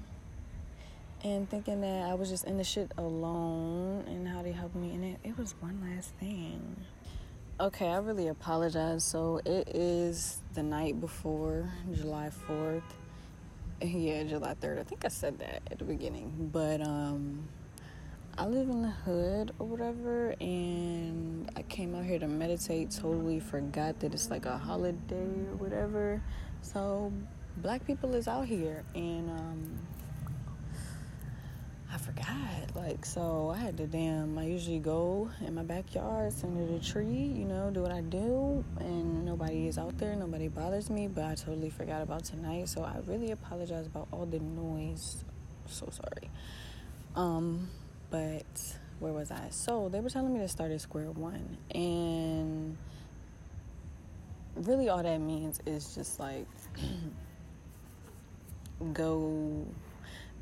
and 1.24 1.48
thinking 1.48 1.80
that 1.80 2.08
I 2.08 2.14
was 2.14 2.28
just 2.28 2.44
in 2.44 2.58
the 2.58 2.64
shit 2.64 2.92
alone 2.98 4.04
and 4.06 4.28
how 4.28 4.42
they 4.42 4.52
helped 4.52 4.76
me. 4.76 4.90
And 4.90 5.04
it, 5.04 5.18
it 5.24 5.38
was 5.38 5.54
one 5.60 5.80
last 5.90 6.10
thing. 6.20 6.76
Okay, 7.58 7.88
I 7.88 7.96
really 7.96 8.28
apologize. 8.28 9.02
So 9.02 9.40
it 9.44 9.68
is 9.74 10.40
the 10.54 10.62
night 10.62 11.00
before 11.00 11.72
July 11.92 12.30
4th 12.48 12.82
yeah, 13.80 14.24
July 14.24 14.54
3rd. 14.60 14.80
I 14.80 14.82
think 14.82 15.04
I 15.04 15.08
said 15.08 15.38
that 15.38 15.62
at 15.70 15.78
the 15.78 15.84
beginning. 15.84 16.50
But 16.52 16.80
um 16.80 17.48
I 18.36 18.46
live 18.46 18.68
in 18.68 18.82
the 18.82 18.90
hood 18.90 19.52
or 19.58 19.66
whatever 19.66 20.32
and 20.40 21.50
I 21.56 21.62
came 21.62 21.96
out 21.96 22.04
here 22.04 22.20
to 22.20 22.28
meditate, 22.28 22.92
totally 22.92 23.40
forgot 23.40 23.98
that 23.98 24.14
it's 24.14 24.30
like 24.30 24.46
a 24.46 24.56
holiday 24.56 25.16
or 25.16 25.56
whatever. 25.56 26.22
So 26.62 27.12
black 27.56 27.84
people 27.84 28.14
is 28.14 28.28
out 28.28 28.46
here 28.46 28.84
and 28.94 29.30
um 29.30 29.87
I 31.92 31.96
forgot. 31.96 32.74
Like, 32.74 33.04
so 33.04 33.52
I 33.54 33.58
had 33.58 33.76
to 33.78 33.86
damn, 33.86 34.38
I 34.38 34.44
usually 34.44 34.78
go 34.78 35.30
in 35.40 35.54
my 35.54 35.62
backyard, 35.62 36.34
under 36.44 36.66
the 36.66 36.78
tree, 36.78 37.06
you 37.06 37.44
know, 37.44 37.70
do 37.70 37.80
what 37.80 37.92
I 37.92 38.02
do, 38.02 38.64
and 38.78 39.24
nobody 39.24 39.68
is 39.68 39.78
out 39.78 39.96
there, 39.98 40.14
nobody 40.14 40.48
bothers 40.48 40.90
me, 40.90 41.08
but 41.08 41.24
I 41.24 41.34
totally 41.34 41.70
forgot 41.70 42.02
about 42.02 42.24
tonight. 42.24 42.68
So 42.68 42.82
I 42.82 42.96
really 43.06 43.30
apologize 43.30 43.86
about 43.86 44.08
all 44.12 44.26
the 44.26 44.38
noise. 44.38 45.24
So 45.66 45.88
sorry. 45.90 46.30
Um, 47.16 47.68
but 48.10 48.76
where 49.00 49.12
was 49.12 49.30
I? 49.30 49.48
So 49.50 49.88
they 49.88 50.00
were 50.00 50.10
telling 50.10 50.32
me 50.32 50.40
to 50.40 50.48
start 50.48 50.72
at 50.72 50.80
square 50.80 51.10
one, 51.10 51.56
and 51.74 52.76
really 54.56 54.88
all 54.88 55.02
that 55.02 55.20
means 55.20 55.60
is 55.66 55.94
just 55.94 56.20
like 56.20 56.46
go 58.92 59.66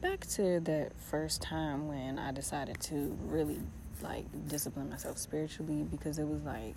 back 0.01 0.27
to 0.27 0.61
that 0.61 0.93
first 1.11 1.41
time 1.41 1.89
when 1.89 2.19
I 2.19 2.33
decided 2.33 2.81
to 2.83 3.17
really 3.27 3.61
like 4.03 4.25
discipline 4.49 4.91
myself 4.91 5.19
spiritually 5.19 5.85
because 5.91 6.19
it 6.19 6.27
was 6.27 6.43
like 6.43 6.77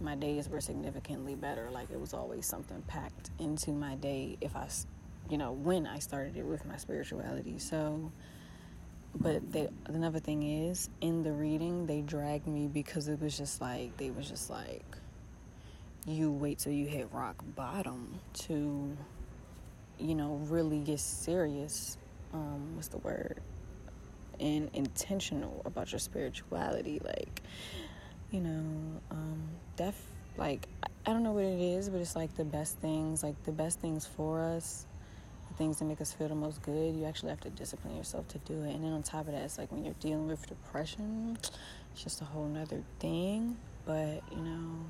my 0.00 0.14
days 0.14 0.48
were 0.48 0.60
significantly 0.60 1.34
better. 1.34 1.70
Like 1.70 1.90
it 1.90 1.98
was 1.98 2.14
always 2.14 2.46
something 2.46 2.82
packed 2.86 3.30
into 3.38 3.72
my 3.72 3.96
day 3.96 4.36
if 4.40 4.54
I, 4.54 4.68
you 5.28 5.38
know, 5.38 5.52
when 5.52 5.86
I 5.86 5.98
started 5.98 6.36
it 6.36 6.44
with 6.44 6.64
my 6.66 6.76
spirituality. 6.76 7.58
So, 7.58 8.12
but 9.16 9.52
they 9.52 9.68
another 9.86 10.18
thing 10.18 10.42
is 10.42 10.88
in 11.00 11.22
the 11.22 11.32
reading 11.32 11.86
they 11.86 12.00
dragged 12.00 12.48
me 12.48 12.66
because 12.66 13.08
it 13.08 13.20
was 13.20 13.36
just 13.36 13.60
like 13.60 13.96
they 13.96 14.10
was 14.10 14.28
just 14.28 14.50
like 14.50 14.84
you 16.06 16.32
wait 16.32 16.58
till 16.58 16.72
you 16.72 16.86
hit 16.86 17.08
rock 17.12 17.36
bottom 17.54 18.18
to 18.34 18.96
you 20.00 20.14
know 20.16 20.40
really 20.48 20.80
get 20.80 20.98
serious 20.98 21.96
um, 22.34 22.74
what's 22.74 22.88
the 22.88 22.98
word? 22.98 23.40
And 24.40 24.68
intentional 24.74 25.62
about 25.64 25.92
your 25.92 26.00
spirituality. 26.00 27.00
Like, 27.02 27.42
you 28.30 28.40
know, 28.40 29.00
um, 29.10 29.48
def 29.76 29.94
like 30.36 30.66
I 31.06 31.12
don't 31.12 31.22
know 31.22 31.32
what 31.32 31.44
it 31.44 31.60
is, 31.60 31.88
but 31.88 32.00
it's 32.00 32.16
like 32.16 32.34
the 32.34 32.44
best 32.44 32.78
things, 32.78 33.22
like 33.22 33.40
the 33.44 33.52
best 33.52 33.80
things 33.80 34.06
for 34.06 34.40
us, 34.40 34.86
the 35.48 35.54
things 35.54 35.78
that 35.78 35.84
make 35.84 36.00
us 36.00 36.12
feel 36.12 36.28
the 36.28 36.34
most 36.34 36.60
good. 36.62 36.96
You 36.96 37.04
actually 37.04 37.30
have 37.30 37.40
to 37.40 37.50
discipline 37.50 37.96
yourself 37.96 38.26
to 38.28 38.38
do 38.38 38.62
it. 38.64 38.74
And 38.74 38.84
then 38.84 38.92
on 38.92 39.02
top 39.02 39.26
of 39.26 39.32
that, 39.32 39.42
it's 39.42 39.58
like 39.58 39.70
when 39.70 39.84
you're 39.84 39.94
dealing 40.00 40.26
with 40.26 40.46
depression, 40.46 41.38
it's 41.92 42.02
just 42.02 42.20
a 42.22 42.24
whole 42.24 42.46
nother 42.46 42.82
thing. 42.98 43.56
But 43.86 44.22
you 44.32 44.42
know, 44.42 44.84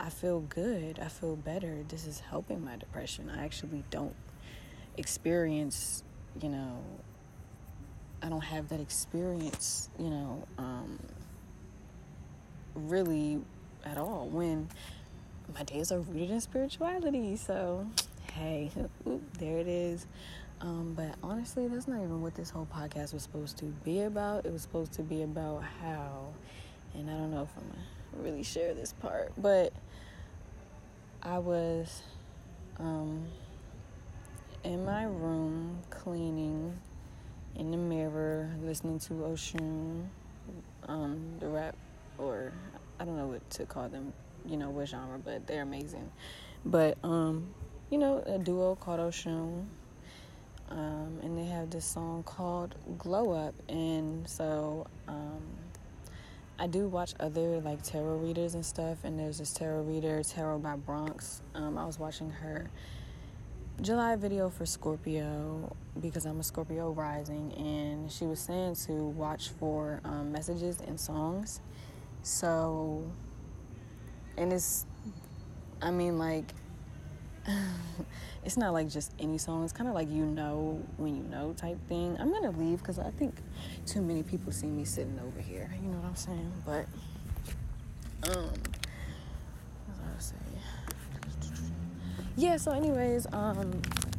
I 0.00 0.10
feel 0.10 0.40
good. 0.40 0.98
I 0.98 1.08
feel 1.08 1.36
better. 1.36 1.84
This 1.86 2.06
is 2.06 2.18
helping 2.18 2.64
my 2.64 2.76
depression. 2.76 3.30
I 3.30 3.44
actually 3.44 3.84
don't 3.90 4.14
experience 4.96 6.02
you 6.40 6.48
know, 6.48 6.78
I 8.22 8.28
don't 8.28 8.40
have 8.44 8.68
that 8.70 8.80
experience, 8.80 9.90
you 9.98 10.10
know, 10.10 10.44
um, 10.58 10.98
really 12.74 13.40
at 13.84 13.98
all 13.98 14.28
when 14.28 14.68
my 15.54 15.62
days 15.62 15.92
are 15.92 16.00
rooted 16.00 16.30
in 16.30 16.40
spirituality. 16.40 17.36
So, 17.36 17.86
hey, 18.32 18.70
oop, 19.06 19.22
there 19.38 19.58
it 19.58 19.68
is. 19.68 20.06
Um, 20.60 20.94
but 20.96 21.14
honestly, 21.22 21.68
that's 21.68 21.86
not 21.86 21.98
even 21.98 22.22
what 22.22 22.34
this 22.34 22.50
whole 22.50 22.66
podcast 22.72 23.12
was 23.12 23.22
supposed 23.22 23.58
to 23.58 23.66
be 23.66 24.00
about. 24.02 24.46
It 24.46 24.52
was 24.52 24.62
supposed 24.62 24.92
to 24.94 25.02
be 25.02 25.22
about 25.22 25.62
how, 25.82 26.28
and 26.94 27.10
I 27.10 27.12
don't 27.12 27.30
know 27.30 27.42
if 27.42 27.50
I'm 27.56 27.68
gonna 27.68 28.24
really 28.24 28.42
share 28.42 28.72
this 28.72 28.94
part, 28.94 29.32
but 29.36 29.72
I 31.22 31.38
was 31.38 32.02
um, 32.78 33.26
in 34.64 34.84
my 34.84 35.04
room 35.04 35.78
cleaning 35.90 36.76
in 37.56 37.70
the 37.70 37.76
mirror 37.76 38.50
listening 38.62 38.98
to 38.98 39.12
Oshun 39.14 40.06
um, 40.88 41.36
the 41.38 41.46
rap 41.46 41.76
or 42.18 42.52
I 42.98 43.04
don't 43.04 43.16
know 43.16 43.26
what 43.26 43.48
to 43.50 43.66
call 43.66 43.88
them 43.88 44.12
you 44.46 44.56
know 44.56 44.70
what 44.70 44.88
genre 44.88 45.18
but 45.18 45.46
they're 45.46 45.62
amazing. 45.62 46.10
But 46.64 46.96
um 47.04 47.54
you 47.90 47.98
know 47.98 48.22
a 48.26 48.38
duo 48.38 48.74
called 48.74 49.00
Oshun 49.00 49.66
um, 50.70 51.18
and 51.22 51.36
they 51.36 51.44
have 51.44 51.70
this 51.70 51.84
song 51.84 52.22
called 52.24 52.74
Glow 52.98 53.32
Up 53.32 53.54
and 53.68 54.28
so 54.28 54.86
um, 55.06 55.42
I 56.58 56.66
do 56.66 56.88
watch 56.88 57.14
other 57.20 57.60
like 57.60 57.82
tarot 57.82 58.16
readers 58.16 58.54
and 58.54 58.64
stuff 58.64 58.98
and 59.04 59.18
there's 59.18 59.38
this 59.38 59.52
tarot 59.52 59.82
reader 59.82 60.22
Tarot 60.22 60.58
by 60.58 60.76
Bronx. 60.76 61.42
Um, 61.54 61.76
I 61.76 61.84
was 61.84 61.98
watching 61.98 62.30
her 62.30 62.70
July 63.80 64.14
video 64.14 64.48
for 64.50 64.64
Scorpio 64.64 65.76
because 66.00 66.26
I'm 66.26 66.38
a 66.38 66.44
Scorpio 66.44 66.92
rising, 66.92 67.52
and 67.54 68.10
she 68.10 68.24
was 68.24 68.38
saying 68.38 68.76
to 68.86 68.92
watch 68.92 69.50
for 69.50 70.00
um, 70.04 70.30
messages 70.30 70.80
in 70.80 70.96
songs. 70.96 71.60
So, 72.22 73.04
and 74.38 74.52
it's, 74.52 74.86
I 75.82 75.90
mean, 75.90 76.18
like, 76.18 76.54
it's 78.44 78.56
not 78.56 78.72
like 78.72 78.88
just 78.88 79.12
any 79.18 79.38
song. 79.38 79.64
It's 79.64 79.72
kind 79.72 79.88
of 79.88 79.94
like 79.94 80.08
you 80.08 80.24
know 80.24 80.80
when 80.96 81.16
you 81.16 81.24
know 81.24 81.52
type 81.52 81.78
thing. 81.88 82.16
I'm 82.20 82.30
gonna 82.32 82.52
leave 82.52 82.78
because 82.78 83.00
I 83.00 83.10
think 83.10 83.34
too 83.86 84.00
many 84.00 84.22
people 84.22 84.52
see 84.52 84.68
me 84.68 84.84
sitting 84.84 85.18
over 85.26 85.40
here. 85.40 85.68
You 85.82 85.88
know 85.88 85.98
what 85.98 86.08
I'm 86.08 86.16
saying? 86.16 86.52
But, 86.64 86.86
um, 88.30 88.50
what 89.86 89.98
was 90.16 90.16
I 90.16 90.20
say? 90.20 90.36
Yeah. 92.36 92.56
So, 92.56 92.72
anyways, 92.72 93.26
um, 93.32 93.72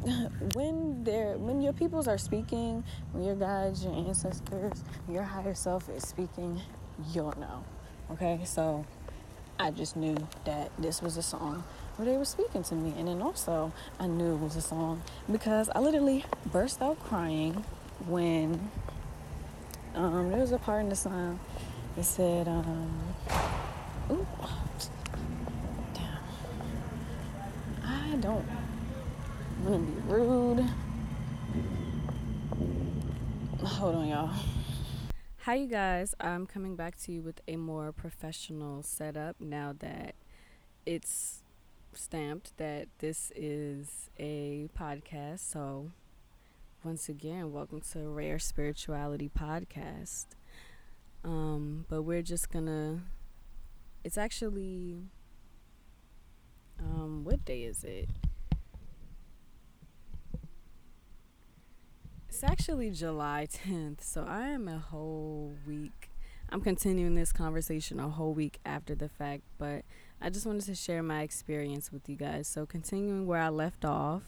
when 0.54 1.04
they're 1.04 1.36
when 1.38 1.60
your 1.60 1.72
peoples 1.72 2.08
are 2.08 2.18
speaking, 2.18 2.84
when 3.12 3.24
your 3.24 3.34
guides, 3.34 3.84
your 3.84 3.94
ancestors, 3.94 4.82
your 5.08 5.22
higher 5.22 5.54
self 5.54 5.88
is 5.88 6.06
speaking, 6.06 6.60
you'll 7.12 7.34
know. 7.38 7.64
Okay, 8.12 8.40
so 8.44 8.84
I 9.58 9.70
just 9.70 9.96
knew 9.96 10.16
that 10.44 10.70
this 10.78 11.02
was 11.02 11.16
a 11.16 11.22
song 11.22 11.64
where 11.96 12.06
they 12.06 12.16
were 12.16 12.24
speaking 12.24 12.62
to 12.64 12.74
me, 12.74 12.94
and 12.98 13.08
then 13.08 13.22
also 13.22 13.72
I 13.98 14.06
knew 14.06 14.34
it 14.34 14.40
was 14.40 14.56
a 14.56 14.60
song 14.62 15.02
because 15.30 15.70
I 15.74 15.80
literally 15.80 16.24
burst 16.52 16.82
out 16.82 17.00
crying 17.04 17.64
when 18.06 18.70
um, 19.94 20.30
there 20.30 20.40
was 20.40 20.52
a 20.52 20.58
part 20.58 20.82
in 20.82 20.88
the 20.90 20.96
song 20.96 21.40
that 21.96 22.04
said, 22.04 22.48
um, 22.48 22.92
"Ooh, 24.10 24.26
damn, 25.94 26.18
I 27.84 28.15
don't 28.26 28.44
I'm 29.58 29.64
gonna 29.64 29.78
be 29.78 30.00
rude." 30.12 30.68
Hold 33.64 33.94
on, 33.94 34.08
y'all. 34.08 34.30
Hi, 35.42 35.54
you 35.54 35.68
guys. 35.68 36.12
I'm 36.18 36.44
coming 36.44 36.74
back 36.74 36.96
to 37.02 37.12
you 37.12 37.22
with 37.22 37.40
a 37.46 37.54
more 37.54 37.92
professional 37.92 38.82
setup 38.82 39.40
now 39.40 39.74
that 39.78 40.16
it's 40.84 41.44
stamped 41.92 42.56
that 42.56 42.88
this 42.98 43.30
is 43.36 44.10
a 44.18 44.68
podcast. 44.76 45.38
So, 45.38 45.92
once 46.82 47.08
again, 47.08 47.52
welcome 47.52 47.80
to 47.92 48.08
Rare 48.08 48.40
Spirituality 48.40 49.30
Podcast. 49.38 50.26
Um, 51.22 51.86
but 51.88 52.02
we're 52.02 52.22
just 52.22 52.50
gonna. 52.50 53.02
It's 54.02 54.18
actually. 54.18 55.10
Um, 56.78 57.24
what 57.24 57.44
day 57.44 57.62
is 57.62 57.84
it? 57.84 58.08
It's 62.28 62.44
actually 62.44 62.90
July 62.90 63.48
10th, 63.50 64.02
so 64.02 64.26
I 64.28 64.48
am 64.48 64.68
a 64.68 64.78
whole 64.78 65.54
week. 65.66 66.10
I'm 66.50 66.60
continuing 66.60 67.14
this 67.14 67.32
conversation 67.32 67.98
a 67.98 68.08
whole 68.08 68.34
week 68.34 68.58
after 68.64 68.94
the 68.94 69.08
fact, 69.08 69.42
but 69.58 69.84
I 70.20 70.30
just 70.30 70.46
wanted 70.46 70.64
to 70.66 70.74
share 70.74 71.02
my 71.02 71.22
experience 71.22 71.90
with 71.90 72.08
you 72.08 72.16
guys. 72.16 72.46
So, 72.46 72.66
continuing 72.66 73.26
where 73.26 73.40
I 73.40 73.48
left 73.48 73.84
off, 73.84 74.22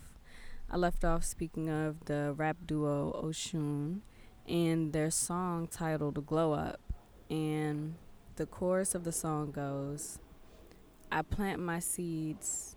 I 0.71 0.77
left 0.77 1.05
off 1.05 1.25
speaking 1.25 1.69
of 1.69 2.07
the 2.07 2.35
rap 2.37 2.57
duo 2.67 3.21
Oshun 3.25 4.01
and 4.49 4.93
their 4.93 5.11
song 5.11 5.69
titled 5.69 6.27
Glow 6.27 6.53
Up. 6.55 6.81
And 7.31 7.95
the 8.37 8.47
chorus 8.47 8.95
of 8.95 9.05
the 9.05 9.13
song 9.13 9.51
goes 9.51 10.19
I 11.11 11.23
plant 11.23 11.61
my 11.61 11.79
seeds 11.79 12.77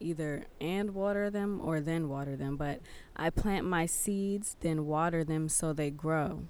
either 0.00 0.46
and 0.60 0.94
water 0.94 1.30
them 1.30 1.60
or 1.62 1.80
then 1.80 2.08
water 2.08 2.36
them, 2.36 2.56
but 2.56 2.80
I 3.16 3.30
plant 3.30 3.66
my 3.66 3.86
seeds, 3.86 4.56
then 4.60 4.86
water 4.86 5.24
them 5.24 5.48
so 5.48 5.72
they 5.72 5.90
grow. 5.90 6.44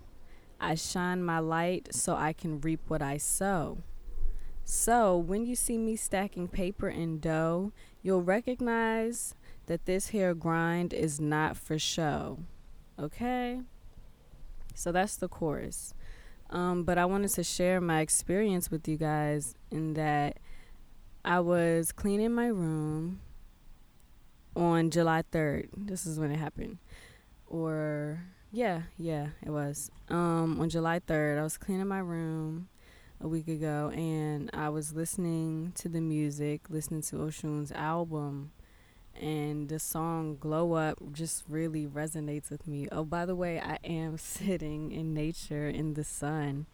I 0.60 0.74
shine 0.74 1.22
my 1.22 1.38
light 1.40 1.94
so 1.94 2.16
I 2.16 2.32
can 2.32 2.60
reap 2.60 2.80
what 2.88 3.02
I 3.02 3.16
sow. 3.16 3.78
So, 4.66 5.18
when 5.18 5.44
you 5.44 5.54
see 5.56 5.76
me 5.76 5.94
stacking 5.94 6.48
paper 6.48 6.88
and 6.88 7.20
dough, 7.20 7.72
you'll 8.02 8.22
recognize 8.22 9.34
that 9.66 9.84
this 9.84 10.08
here 10.08 10.32
grind 10.32 10.94
is 10.94 11.20
not 11.20 11.58
for 11.58 11.78
show. 11.78 12.38
Okay? 12.98 13.60
So, 14.74 14.90
that's 14.90 15.16
the 15.16 15.28
chorus. 15.28 15.92
Um, 16.48 16.84
but 16.84 16.96
I 16.96 17.04
wanted 17.04 17.28
to 17.30 17.44
share 17.44 17.78
my 17.80 18.00
experience 18.00 18.70
with 18.70 18.88
you 18.88 18.96
guys 18.96 19.54
in 19.70 19.94
that 19.94 20.38
I 21.24 21.40
was 21.40 21.90
cleaning 21.90 22.32
my 22.32 22.48
room 22.48 23.20
on 24.54 24.90
July 24.90 25.22
3rd. 25.32 25.68
This 25.74 26.04
is 26.04 26.20
when 26.20 26.30
it 26.30 26.36
happened. 26.36 26.78
Or, 27.46 28.24
yeah, 28.52 28.82
yeah, 28.98 29.28
it 29.42 29.48
was. 29.48 29.90
Um, 30.10 30.60
on 30.60 30.68
July 30.68 31.00
3rd, 31.00 31.38
I 31.38 31.42
was 31.42 31.56
cleaning 31.56 31.88
my 31.88 32.00
room 32.00 32.68
a 33.22 33.28
week 33.28 33.48
ago 33.48 33.90
and 33.94 34.50
I 34.52 34.68
was 34.68 34.92
listening 34.92 35.72
to 35.76 35.88
the 35.88 36.02
music, 36.02 36.62
listening 36.68 37.00
to 37.02 37.22
Oshun's 37.22 37.72
album, 37.72 38.52
and 39.18 39.70
the 39.70 39.78
song 39.78 40.36
Glow 40.38 40.74
Up 40.74 40.98
just 41.12 41.44
really 41.48 41.86
resonates 41.86 42.50
with 42.50 42.66
me. 42.66 42.86
Oh, 42.92 43.04
by 43.04 43.24
the 43.24 43.34
way, 43.34 43.60
I 43.60 43.78
am 43.82 44.18
sitting 44.18 44.92
in 44.92 45.14
nature 45.14 45.70
in 45.70 45.94
the 45.94 46.04
sun 46.04 46.66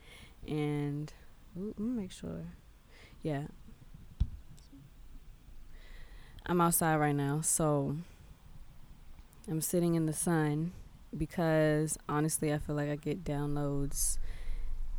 and 0.44 1.12
ooh, 1.56 1.74
make 1.78 2.10
sure. 2.10 2.46
Yeah. 3.22 3.44
I'm 6.50 6.60
outside 6.60 6.96
right 6.96 7.14
now, 7.14 7.42
so 7.42 7.94
I'm 9.48 9.60
sitting 9.60 9.94
in 9.94 10.06
the 10.06 10.12
sun 10.12 10.72
because 11.16 11.96
honestly, 12.08 12.52
I 12.52 12.58
feel 12.58 12.74
like 12.74 12.90
I 12.90 12.96
get 12.96 13.22
downloads 13.22 14.18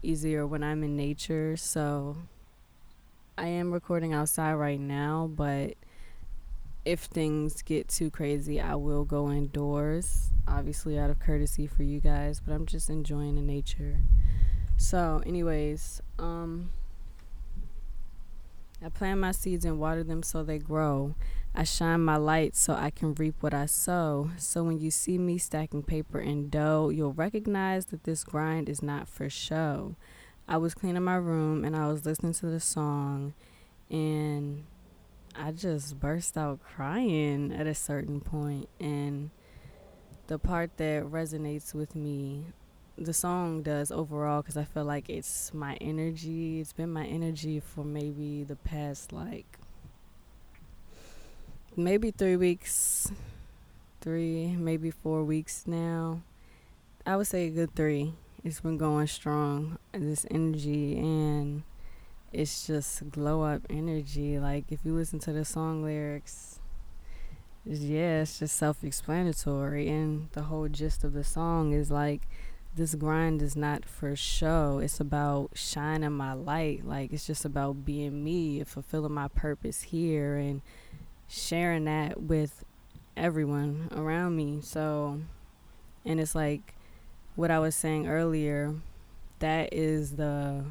easier 0.01 0.47
when 0.47 0.63
I'm 0.63 0.81
in 0.81 0.95
nature. 0.95 1.57
So 1.57 2.15
I 3.37 3.47
am 3.47 3.73
recording 3.73 4.13
outside 4.13 4.53
right 4.53 4.79
now, 4.79 5.29
but 5.29 5.73
if 6.85 7.01
things 7.01 7.61
get 7.63 7.89
too 7.89 8.09
crazy, 8.09 8.61
I 8.61 8.75
will 8.75 9.03
go 9.03 9.29
indoors, 9.29 10.29
obviously 10.47 10.97
out 10.97 11.09
of 11.09 11.19
courtesy 11.19 11.67
for 11.67 11.83
you 11.83 11.99
guys, 11.99 12.39
but 12.39 12.53
I'm 12.53 12.65
just 12.65 12.89
enjoying 12.89 13.35
the 13.35 13.41
nature. 13.41 13.97
So, 14.77 15.21
anyways, 15.25 16.01
um 16.17 16.69
I 18.83 18.89
plant 18.89 19.19
my 19.19 19.31
seeds 19.31 19.65
and 19.65 19.79
water 19.79 20.03
them 20.03 20.23
so 20.23 20.43
they 20.43 20.57
grow. 20.57 21.15
I 21.53 21.63
shine 21.63 22.01
my 22.01 22.17
light 22.17 22.55
so 22.55 22.73
I 22.73 22.89
can 22.89 23.13
reap 23.13 23.35
what 23.41 23.53
I 23.53 23.65
sow. 23.65 24.31
So 24.37 24.63
when 24.63 24.79
you 24.79 24.89
see 24.89 25.17
me 25.17 25.37
stacking 25.37 25.83
paper 25.83 26.19
and 26.19 26.49
dough, 26.49 26.89
you'll 26.89 27.13
recognize 27.13 27.87
that 27.87 28.05
this 28.05 28.23
grind 28.23 28.69
is 28.69 28.81
not 28.81 29.07
for 29.07 29.29
show. 29.29 29.95
I 30.47 30.57
was 30.57 30.73
cleaning 30.73 31.03
my 31.03 31.15
room 31.15 31.63
and 31.63 31.75
I 31.75 31.87
was 31.87 32.05
listening 32.05 32.33
to 32.33 32.47
the 32.47 32.59
song 32.59 33.33
and 33.89 34.63
I 35.35 35.51
just 35.51 35.99
burst 35.99 36.37
out 36.37 36.59
crying 36.61 37.53
at 37.53 37.67
a 37.67 37.75
certain 37.75 38.21
point. 38.21 38.69
and 38.79 39.29
the 40.31 40.39
part 40.39 40.77
that 40.77 41.03
resonates 41.03 41.73
with 41.73 41.93
me 41.93 42.45
the 42.97 43.13
song 43.13 43.63
does 43.63 43.91
overall 43.91 44.41
because 44.41 44.58
I 44.58 44.63
feel 44.63 44.86
like 44.86 45.10
it's 45.10 45.54
my 45.54 45.75
energy. 45.82 46.60
It's 46.60 46.73
been 46.73 46.91
my 46.91 47.06
energy 47.06 47.60
for 47.60 47.84
maybe 47.84 48.43
the 48.43 48.56
past 48.56 49.12
like 49.12 49.58
maybe 51.75 52.12
three 52.12 52.36
weeks, 52.36 53.12
three, 54.01 54.56
maybe 54.58 54.91
four 54.91 55.23
weeks 55.23 55.63
now. 55.65 56.21
I 57.06 57.15
would 57.15 57.27
say 57.27 57.47
a 57.47 57.49
good 57.49 57.75
three. 57.75 58.13
It's 58.43 58.60
been 58.60 58.77
going 58.77 59.08
strong. 59.08 59.77
This 59.93 60.25
energy 60.30 60.97
and 60.97 61.63
it's 62.32 62.67
just 62.67 63.10
glow 63.10 63.43
up 63.43 63.62
energy. 63.69 64.39
Like 64.39 64.65
if 64.69 64.80
you 64.84 64.93
listen 64.93 65.19
to 65.19 65.34
the 65.34 65.45
song 65.45 65.84
lyrics, 65.84 66.60
yeah, 67.65 68.21
it's 68.21 68.39
just 68.39 68.56
self 68.56 68.84
explanatory. 68.84 69.89
And 69.89 70.30
the 70.32 70.43
whole 70.43 70.67
gist 70.67 71.04
of 71.04 71.13
the 71.13 71.23
song 71.23 71.73
is 71.73 71.91
like 71.91 72.27
this 72.75 72.95
grind 72.95 73.41
is 73.41 73.55
not 73.55 73.86
for 73.86 74.15
show. 74.15 74.79
It's 74.79 74.99
about 74.99 75.51
shining 75.53 76.12
my 76.13 76.34
light. 76.34 76.86
Like 76.86 77.12
it's 77.12 77.27
just 77.27 77.45
about 77.45 77.86
being 77.86 78.23
me, 78.23 78.60
and 78.60 78.67
fulfilling 78.67 79.13
my 79.13 79.27
purpose 79.27 79.84
here 79.84 80.36
and 80.36 80.62
sharing 81.27 81.86
that 81.86 82.21
with 82.21 82.63
everyone 83.17 83.89
around 83.95 84.36
me. 84.36 84.60
So 84.62 85.19
and 86.05 86.19
it's 86.19 86.36
like 86.36 86.75
what 87.36 87.51
I 87.51 87.60
was 87.60 87.75
saying 87.75 88.07
earlier, 88.07 88.75
that 89.39 89.73
is 89.73 90.15
the 90.15 90.63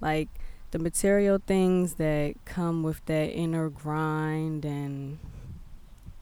like 0.00 0.28
the 0.70 0.78
material 0.78 1.40
things 1.44 1.94
that 1.94 2.34
come 2.44 2.82
with 2.82 3.04
that 3.06 3.30
inner 3.32 3.68
grind 3.68 4.64
and 4.64 5.18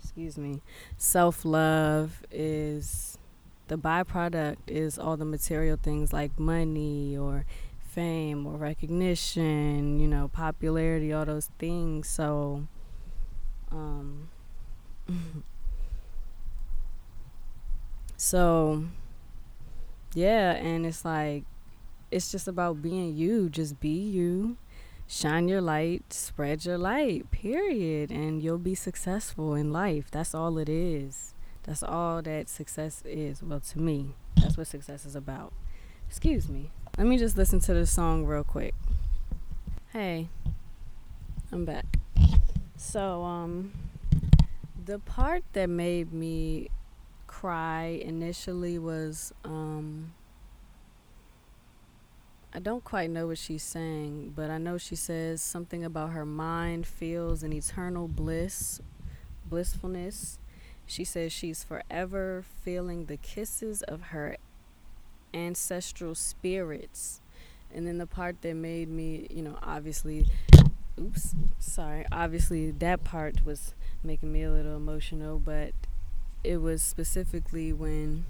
excuse 0.02 0.36
me, 0.36 0.60
self-love 0.96 2.22
is 2.32 3.18
the 3.70 3.78
byproduct 3.78 4.56
is 4.66 4.98
all 4.98 5.16
the 5.16 5.24
material 5.24 5.78
things 5.80 6.12
like 6.12 6.40
money 6.40 7.16
or 7.16 7.46
fame 7.78 8.44
or 8.44 8.56
recognition, 8.56 10.00
you 10.00 10.08
know, 10.08 10.26
popularity, 10.26 11.12
all 11.12 11.24
those 11.24 11.50
things. 11.56 12.08
So, 12.08 12.66
um, 13.70 14.28
so 18.16 18.86
yeah, 20.14 20.54
and 20.54 20.84
it's 20.84 21.04
like, 21.04 21.44
it's 22.10 22.32
just 22.32 22.48
about 22.48 22.82
being 22.82 23.16
you. 23.16 23.48
Just 23.48 23.78
be 23.78 23.88
you. 23.88 24.56
Shine 25.06 25.46
your 25.46 25.60
light, 25.60 26.12
spread 26.12 26.64
your 26.64 26.76
light, 26.76 27.30
period. 27.30 28.10
And 28.10 28.42
you'll 28.42 28.58
be 28.58 28.74
successful 28.74 29.54
in 29.54 29.72
life. 29.72 30.10
That's 30.10 30.34
all 30.34 30.58
it 30.58 30.68
is. 30.68 31.34
That's 31.70 31.84
all 31.84 32.20
that 32.22 32.48
success 32.48 33.00
is. 33.06 33.44
Well, 33.44 33.60
to 33.60 33.78
me, 33.78 34.16
that's 34.34 34.56
what 34.56 34.66
success 34.66 35.06
is 35.06 35.14
about. 35.14 35.52
Excuse 36.08 36.48
me. 36.48 36.72
Let 36.98 37.06
me 37.06 37.16
just 37.16 37.36
listen 37.36 37.60
to 37.60 37.72
the 37.72 37.86
song 37.86 38.26
real 38.26 38.42
quick. 38.42 38.74
Hey, 39.92 40.30
I'm 41.52 41.64
back. 41.64 41.84
So, 42.76 43.22
um, 43.22 43.72
the 44.84 44.98
part 44.98 45.44
that 45.52 45.68
made 45.68 46.12
me 46.12 46.70
cry 47.28 48.00
initially 48.04 48.76
was 48.76 49.32
um 49.44 50.12
I 52.52 52.58
don't 52.58 52.82
quite 52.82 53.10
know 53.10 53.28
what 53.28 53.38
she's 53.38 53.62
saying, 53.62 54.32
but 54.34 54.50
I 54.50 54.58
know 54.58 54.76
she 54.76 54.96
says 54.96 55.40
something 55.40 55.84
about 55.84 56.10
her 56.10 56.26
mind 56.26 56.84
feels 56.84 57.44
an 57.44 57.52
eternal 57.52 58.08
bliss, 58.08 58.80
blissfulness. 59.48 60.40
She 60.90 61.04
says 61.04 61.32
she's 61.32 61.62
forever 61.62 62.44
feeling 62.64 63.04
the 63.04 63.16
kisses 63.16 63.82
of 63.82 64.06
her 64.10 64.36
ancestral 65.32 66.16
spirits. 66.16 67.20
And 67.72 67.86
then 67.86 67.98
the 67.98 68.08
part 68.08 68.42
that 68.42 68.56
made 68.56 68.88
me, 68.88 69.28
you 69.30 69.40
know, 69.40 69.56
obviously, 69.62 70.26
oops, 71.00 71.36
sorry, 71.60 72.06
obviously 72.10 72.72
that 72.72 73.04
part 73.04 73.46
was 73.46 73.72
making 74.02 74.32
me 74.32 74.42
a 74.42 74.50
little 74.50 74.74
emotional, 74.74 75.38
but 75.38 75.74
it 76.42 76.60
was 76.60 76.82
specifically 76.82 77.72
when 77.72 78.24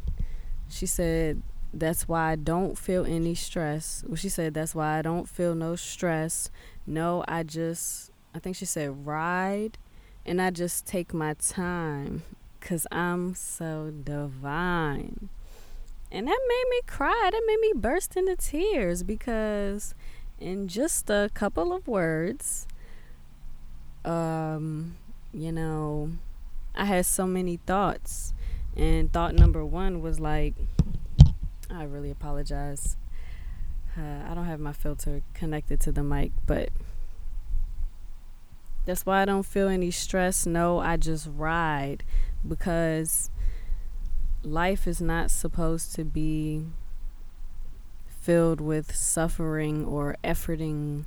she 0.69 0.85
said 0.85 1.41
that's 1.73 2.07
why 2.09 2.33
I 2.33 2.37
don't 2.37 2.77
feel 2.77 3.07
any 3.07 3.35
stress. 3.35 4.05
Well, 4.07 4.17
she 4.17 4.29
said 4.29 4.53
that's 4.53 4.75
why 4.75 4.99
I 4.99 5.01
don't 5.01 5.27
feel 5.27 5.55
no 5.55 5.77
stress. 5.77 6.51
No, 6.87 7.25
I 7.27 7.43
just 7.43 8.11
I 8.35 8.39
think 8.39 8.55
she 8.55 8.67
said 8.67 9.07
ride 9.07 9.79
and 10.27 10.43
I 10.43 10.51
just 10.51 10.85
take 10.85 11.15
my 11.15 11.33
time 11.33 12.23
cuz 12.61 12.87
I'm 12.91 13.35
so 13.35 13.91
divine. 13.91 15.29
And 16.13 16.27
that 16.27 16.41
made 16.49 16.65
me 16.71 16.81
cry. 16.87 17.31
That 17.33 17.43
made 17.47 17.61
me 17.61 17.73
burst 17.75 18.17
into 18.17 18.37
tears 18.37 19.03
because 19.03 19.95
in 20.39 20.69
just 20.69 21.11
a 21.11 21.31
couple 21.35 21.73
of 21.73 21.87
words 21.87 22.67
um 24.05 24.97
you 25.33 25.53
know, 25.53 26.11
I 26.75 26.87
had 26.87 27.07
so 27.07 27.27
many 27.27 27.59
thoughts 27.59 28.35
and 28.77 29.13
thought 29.13 29.35
number 29.35 29.65
1 29.65 30.01
was 30.01 30.19
like 30.19 30.55
I 31.73 31.85
really 31.85 32.11
apologize. 32.11 32.97
Uh, 33.97 34.29
I 34.29 34.35
don't 34.35 34.47
have 34.47 34.61
my 34.61 34.73
filter 34.73 35.23
connected 35.35 35.81
to 35.81 35.93
the 35.93 36.03
mic, 36.03 36.33
but 36.47 36.71
that's 38.87 39.07
why 39.07 39.23
I 39.23 39.25
don't 39.25 39.45
feel 39.45 39.69
any 39.69 39.91
stress. 39.91 40.47
No, 40.47 40.79
I 40.79 40.97
just 40.97 41.29
ride 41.33 42.03
because 42.47 43.31
life 44.43 44.87
is 44.87 45.01
not 45.01 45.31
supposed 45.31 45.95
to 45.95 46.05
be 46.05 46.65
filled 48.09 48.61
with 48.61 48.95
suffering 48.95 49.85
or 49.85 50.17
efforting. 50.23 51.05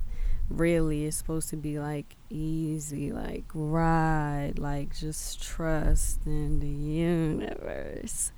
Really 0.49 1.05
it's 1.05 1.17
supposed 1.17 1.49
to 1.49 1.55
be 1.55 1.79
like 1.79 2.17
easy 2.29 3.11
like 3.11 3.45
ride 3.53 4.55
like 4.57 4.95
just 4.95 5.41
trust 5.41 6.19
in 6.25 6.59
the 6.59 6.67
universe. 6.67 8.31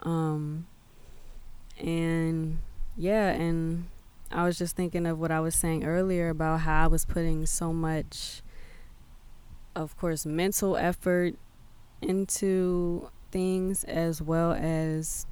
Um 0.00 0.66
and 1.78 2.58
yeah, 2.96 3.30
and 3.30 3.86
I 4.30 4.44
was 4.44 4.58
just 4.58 4.76
thinking 4.76 5.06
of 5.06 5.18
what 5.18 5.30
I 5.30 5.40
was 5.40 5.54
saying 5.54 5.84
earlier 5.84 6.28
about 6.28 6.60
how 6.60 6.84
I 6.84 6.86
was 6.86 7.04
putting 7.04 7.46
so 7.46 7.72
much, 7.72 8.42
of 9.74 9.96
course, 9.98 10.24
mental 10.24 10.76
effort 10.76 11.34
into 12.02 13.10
things 13.30 13.84
as 13.84 14.20
well 14.20 14.52
as 14.52 15.26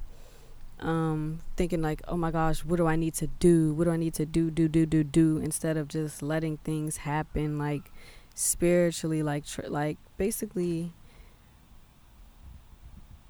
um, 0.79 1.39
thinking 1.57 1.81
like, 1.81 2.01
oh 2.07 2.17
my 2.17 2.31
gosh, 2.31 2.63
what 2.63 2.77
do 2.77 2.87
I 2.87 2.95
need 2.95 3.13
to 3.15 3.27
do? 3.27 3.73
What 3.73 3.85
do 3.85 3.91
I 3.91 3.97
need 3.97 4.13
to 4.15 4.25
do, 4.25 4.49
do, 4.49 4.67
do, 4.67 4.85
do, 4.85 5.03
do? 5.03 5.37
Instead 5.37 5.77
of 5.77 5.87
just 5.87 6.21
letting 6.21 6.57
things 6.57 6.97
happen, 6.97 7.57
like 7.57 7.91
spiritually, 8.33 9.21
like, 9.23 9.45
tr- 9.45 9.67
like 9.67 9.97
basically 10.17 10.93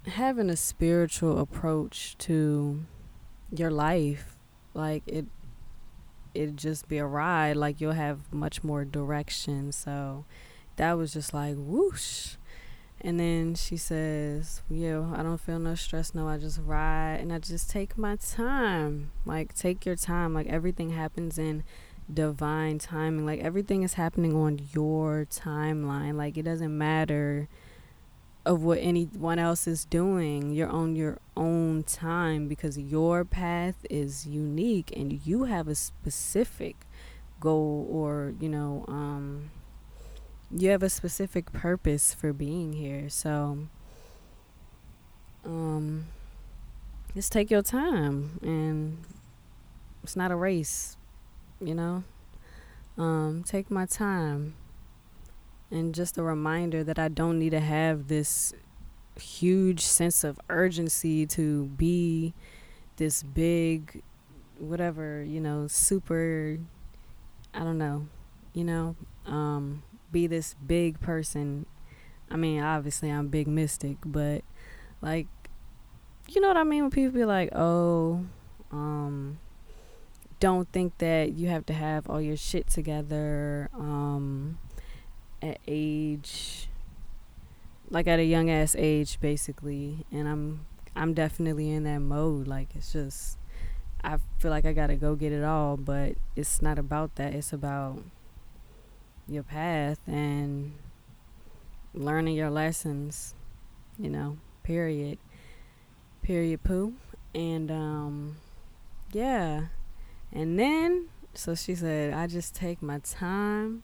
having 0.06 0.48
a 0.48 0.56
spiritual 0.56 1.38
approach 1.38 2.16
to 2.18 2.84
your 3.52 3.70
life 3.70 4.38
like 4.74 5.02
it 5.06 5.26
it 6.34 6.56
just 6.56 6.88
be 6.88 6.98
a 6.98 7.04
ride 7.04 7.56
like 7.56 7.80
you'll 7.80 7.92
have 7.92 8.32
much 8.32 8.62
more 8.62 8.84
direction 8.84 9.72
so 9.72 10.24
that 10.76 10.92
was 10.94 11.12
just 11.12 11.34
like 11.34 11.56
whoosh 11.58 12.36
and 13.02 13.18
then 13.18 13.54
she 13.54 13.76
says 13.76 14.62
yo 14.68 15.12
i 15.16 15.22
don't 15.22 15.40
feel 15.40 15.58
no 15.58 15.74
stress 15.74 16.14
no 16.14 16.28
i 16.28 16.36
just 16.36 16.60
ride 16.64 17.18
and 17.20 17.32
i 17.32 17.38
just 17.38 17.70
take 17.70 17.96
my 17.96 18.16
time. 18.16 19.10
Like 19.24 19.54
take 19.54 19.86
your 19.86 19.96
time. 19.96 20.34
Like 20.34 20.46
everything 20.48 20.90
happens 20.90 21.38
in 21.38 21.64
divine 22.12 22.78
timing. 22.78 23.26
Like 23.26 23.40
everything 23.40 23.82
is 23.82 23.94
happening 23.94 24.34
on 24.34 24.60
your 24.72 25.26
timeline. 25.30 26.16
Like 26.16 26.36
it 26.36 26.42
doesn't 26.42 26.76
matter 26.76 27.48
of 28.46 28.62
what 28.62 28.78
anyone 28.80 29.38
else 29.38 29.66
is 29.66 29.84
doing. 29.84 30.50
You're 30.50 30.68
on 30.68 30.96
your 30.96 31.18
own 31.36 31.82
time 31.84 32.48
because 32.48 32.78
your 32.78 33.24
path 33.24 33.86
is 33.88 34.26
unique 34.26 34.92
and 34.96 35.24
you 35.26 35.44
have 35.44 35.68
a 35.68 35.74
specific 35.74 36.76
goal 37.38 37.86
or, 37.90 38.34
you 38.40 38.48
know, 38.48 38.84
um, 38.88 39.50
you 40.50 40.70
have 40.70 40.82
a 40.82 40.90
specific 40.90 41.52
purpose 41.52 42.14
for 42.14 42.32
being 42.32 42.72
here. 42.72 43.08
So, 43.08 43.58
um, 45.44 46.06
just 47.14 47.32
take 47.32 47.50
your 47.50 47.62
time 47.62 48.38
and 48.42 48.98
it's 50.02 50.16
not 50.16 50.30
a 50.30 50.36
race, 50.36 50.96
you 51.60 51.74
know? 51.74 52.04
Um, 52.98 53.44
take 53.46 53.70
my 53.70 53.86
time 53.86 54.54
and 55.70 55.94
just 55.94 56.18
a 56.18 56.22
reminder 56.22 56.82
that 56.84 56.98
I 56.98 57.08
don't 57.08 57.38
need 57.38 57.50
to 57.50 57.60
have 57.60 58.08
this 58.08 58.52
huge 59.20 59.80
sense 59.80 60.24
of 60.24 60.40
urgency 60.48 61.26
to 61.26 61.66
be 61.66 62.34
this 62.96 63.22
big 63.22 64.02
whatever 64.58 65.22
you 65.22 65.40
know 65.40 65.66
super 65.66 66.58
i 67.54 67.60
don't 67.60 67.78
know 67.78 68.06
you 68.52 68.62
know 68.64 68.94
um 69.26 69.82
be 70.12 70.26
this 70.26 70.54
big 70.66 71.00
person. 71.00 71.66
I 72.30 72.36
mean 72.36 72.62
obviously 72.62 73.10
i'm 73.10 73.26
big 73.28 73.48
mystic 73.48 73.96
but 74.04 74.42
like 75.02 75.26
you 76.28 76.40
know 76.40 76.48
what 76.48 76.56
i 76.56 76.64
mean? 76.64 76.82
When 76.82 76.90
people 76.90 77.12
be 77.12 77.24
like 77.24 77.50
oh 77.54 78.24
um 78.70 79.38
don't 80.38 80.70
think 80.72 80.96
that 80.98 81.32
you 81.32 81.48
have 81.48 81.66
to 81.66 81.72
have 81.74 82.08
all 82.08 82.20
your 82.20 82.36
shit 82.36 82.68
together 82.68 83.68
um 83.74 84.58
at 85.42 85.58
age 85.66 86.68
like 87.90 88.06
at 88.06 88.18
a 88.18 88.24
young 88.24 88.48
ass 88.48 88.76
age 88.78 89.20
basically. 89.20 90.06
And 90.12 90.28
i'm 90.28 90.66
i'm 90.94 91.14
definitely 91.14 91.70
in 91.70 91.84
that 91.84 91.98
mode. 91.98 92.46
Like 92.46 92.68
it's 92.74 92.92
just 92.92 93.38
i 94.02 94.16
feel 94.38 94.50
like 94.50 94.64
i 94.64 94.72
gotta 94.72 94.96
go 94.96 95.14
get 95.14 95.30
it 95.30 95.44
all 95.44 95.76
but 95.76 96.14
it's 96.36 96.62
not 96.62 96.78
about 96.78 97.16
that. 97.16 97.34
It's 97.34 97.52
about 97.52 98.02
your 99.30 99.42
path 99.42 99.98
and 100.06 100.72
learning 101.94 102.36
your 102.36 102.50
lessons 102.50 103.34
you 103.98 104.10
know 104.10 104.36
period 104.62 105.18
period 106.22 106.62
poo 106.62 106.92
and 107.34 107.70
um 107.70 108.36
yeah 109.12 109.66
and 110.32 110.58
then 110.58 111.08
so 111.34 111.54
she 111.54 111.74
said 111.74 112.12
i 112.12 112.26
just 112.26 112.54
take 112.54 112.82
my 112.82 112.98
time 112.98 113.82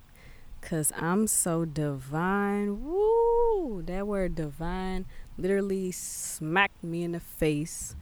Cause 0.66 0.92
I'm 0.96 1.28
so 1.28 1.64
divine. 1.64 2.82
Woo! 2.82 3.82
That 3.82 4.04
word 4.04 4.35
divine 4.35 5.06
literally 5.38 5.92
smacked 5.92 6.82
me 6.82 7.04
in 7.04 7.12
the 7.12 7.20
face 7.20 7.94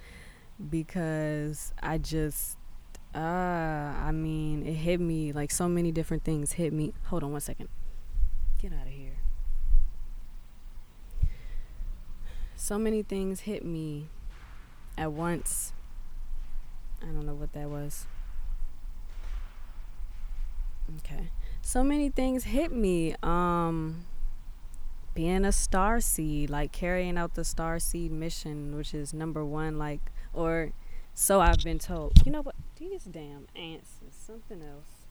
because 0.70 1.74
I 1.82 1.98
just 1.98 2.56
uh 3.14 3.18
I 3.18 4.10
mean 4.12 4.66
it 4.66 4.74
hit 4.74 5.00
me 5.00 5.32
like 5.32 5.50
so 5.50 5.68
many 5.68 5.92
different 5.92 6.24
things 6.24 6.52
hit 6.52 6.72
me. 6.72 6.92
Hold 7.04 7.22
on 7.22 7.32
one 7.32 7.40
second. 7.40 7.68
Get 8.60 8.72
out 8.72 8.86
of 8.86 8.92
here. 8.92 9.18
So 12.56 12.78
many 12.78 13.02
things 13.02 13.40
hit 13.40 13.64
me 13.64 14.08
at 14.96 15.12
once. 15.12 15.72
I 17.02 17.06
don't 17.06 17.26
know 17.26 17.34
what 17.34 17.52
that 17.52 17.68
was. 17.68 18.06
Okay 20.98 21.30
so 21.64 21.82
many 21.82 22.10
things 22.10 22.44
hit 22.44 22.70
me. 22.70 23.16
Um, 23.22 24.04
being 25.14 25.44
a 25.44 25.52
star 25.52 26.00
seed, 26.00 26.50
like 26.50 26.72
carrying 26.72 27.16
out 27.16 27.34
the 27.34 27.44
star 27.44 27.78
seed 27.78 28.12
mission, 28.12 28.76
which 28.76 28.92
is 28.92 29.14
number 29.14 29.44
one, 29.44 29.78
like, 29.78 30.12
or 30.32 30.72
so 31.14 31.40
I've 31.40 31.62
been 31.62 31.78
told. 31.78 32.12
You 32.24 32.32
know 32.32 32.42
what? 32.42 32.56
These 32.76 33.04
damn 33.04 33.46
ants 33.56 34.00
is 34.06 34.14
something 34.14 34.62
else. 34.62 35.06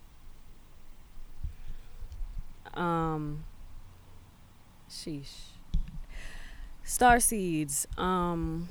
Um, 2.73 3.45
sheesh. 4.89 5.51
Star 6.83 7.19
seeds. 7.19 7.87
Um, 7.97 8.69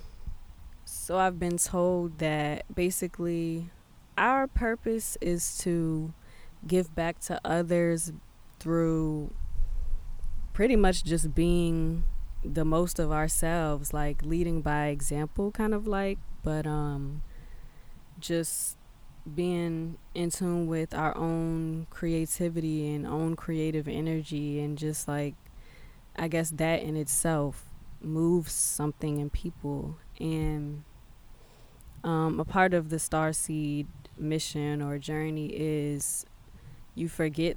so 0.85 1.17
I've 1.19 1.39
been 1.39 1.57
told 1.57 2.19
that 2.19 2.65
basically 2.73 3.71
our 4.19 4.47
purpose 4.47 5.17
is 5.21 5.59
to 5.59 6.13
give 6.67 6.95
back 6.95 7.19
to 7.21 7.41
others 7.45 8.13
through 8.61 9.33
pretty 10.53 10.77
much 10.77 11.03
just 11.03 11.35
being 11.35 12.05
the 12.45 12.65
most 12.65 12.99
of 12.99 13.11
ourselves, 13.11 13.93
like 13.95 14.23
leading 14.23 14.61
by 14.61 14.87
example, 14.89 15.51
kind 15.51 15.75
of 15.75 15.87
like, 15.87 16.19
but 16.43 16.67
um, 16.67 17.23
just 18.19 18.77
being 19.35 19.99
in 20.15 20.31
tune 20.31 20.67
with 20.67 20.95
our 20.95 21.17
own 21.17 21.87
creativity 21.91 22.93
and 22.95 23.07
own 23.07 23.37
creative 23.37 23.87
energy, 23.87 24.61
and 24.61 24.77
just 24.77 25.07
like, 25.07 25.35
I 26.17 26.29
guess 26.29 26.51
that 26.51 26.83
in 26.83 26.97
itself 26.97 27.65
moves 28.01 28.53
something 28.53 29.19
in 29.19 29.31
people. 29.31 29.97
And 30.19 30.85
um, 32.05 32.41
a 32.41 32.45
part 32.45 32.75
of 32.75 32.91
the 32.91 32.99
star 32.99 33.33
seed 33.33 33.87
mission 34.19 34.83
or 34.83 34.99
journey 34.99 35.47
is 35.47 36.27
you 36.95 37.09
forget 37.09 37.57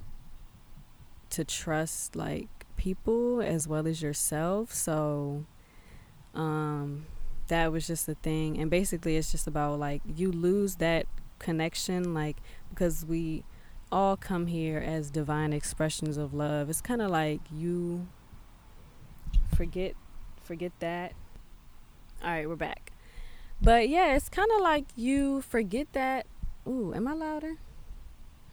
to 1.31 1.43
trust 1.43 2.15
like 2.15 2.47
people 2.77 3.41
as 3.41 3.67
well 3.67 3.87
as 3.87 4.01
yourself. 4.01 4.73
So 4.73 5.45
um 6.33 7.05
that 7.47 7.71
was 7.71 7.87
just 7.87 8.05
the 8.05 8.15
thing 8.15 8.57
and 8.57 8.69
basically 8.69 9.15
it's 9.17 9.31
just 9.31 9.47
about 9.47 9.79
like 9.79 10.01
you 10.15 10.31
lose 10.31 10.75
that 10.75 11.05
connection 11.39 12.13
like 12.13 12.37
because 12.69 13.05
we 13.05 13.43
all 13.91 14.17
come 14.17 14.47
here 14.47 14.79
as 14.79 15.09
divine 15.09 15.53
expressions 15.53 16.17
of 16.17 16.33
love. 16.33 16.69
It's 16.69 16.81
kind 16.81 17.01
of 17.01 17.09
like 17.11 17.41
you 17.51 18.07
forget 19.55 19.95
forget 20.43 20.71
that. 20.79 21.13
All 22.23 22.29
right, 22.29 22.47
we're 22.47 22.55
back. 22.55 22.91
But 23.61 23.89
yeah, 23.89 24.15
it's 24.15 24.29
kind 24.29 24.49
of 24.55 24.61
like 24.61 24.85
you 24.95 25.41
forget 25.41 25.93
that. 25.93 26.25
Ooh, 26.67 26.93
am 26.93 27.07
I 27.07 27.13
louder? 27.13 27.55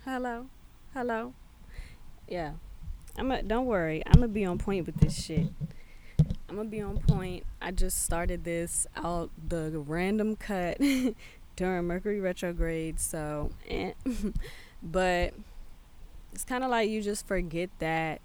Hello? 0.05 0.47
Hello? 0.95 1.35
Yeah. 2.29 2.53
I'm 3.19 3.31
a, 3.31 3.43
don't 3.43 3.67
worry. 3.67 4.03
I'm 4.07 4.15
gonna 4.15 4.29
be 4.29 4.45
on 4.45 4.59
point 4.59 4.87
with 4.87 4.97
this 4.97 5.25
shit. 5.25 5.49
I'm 6.53 6.59
gonna 6.59 6.69
be 6.69 6.83
on 6.83 6.99
point. 6.99 7.47
I 7.63 7.71
just 7.71 8.05
started 8.05 8.45
this 8.45 8.87
out 8.95 9.31
the 9.49 9.71
random 9.87 10.37
cut 10.37 10.79
during 11.57 11.85
Mercury 11.87 12.21
retrograde, 12.21 13.01
so 13.01 13.53
eh. 13.67 13.93
but 14.83 15.33
it's 16.31 16.45
kind 16.45 16.63
of 16.63 16.69
like 16.69 16.91
you 16.91 17.01
just 17.01 17.27
forget 17.27 17.71
that 17.79 18.21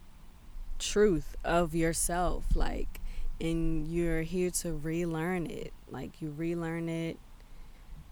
truth 0.77 1.37
of 1.45 1.73
yourself 1.73 2.43
like 2.53 2.99
and 3.39 3.87
you're 3.87 4.23
here 4.23 4.51
to 4.51 4.73
relearn 4.73 5.45
it 5.47 5.71
like 5.89 6.21
you 6.21 6.29
relearn 6.29 6.87
it 6.89 7.17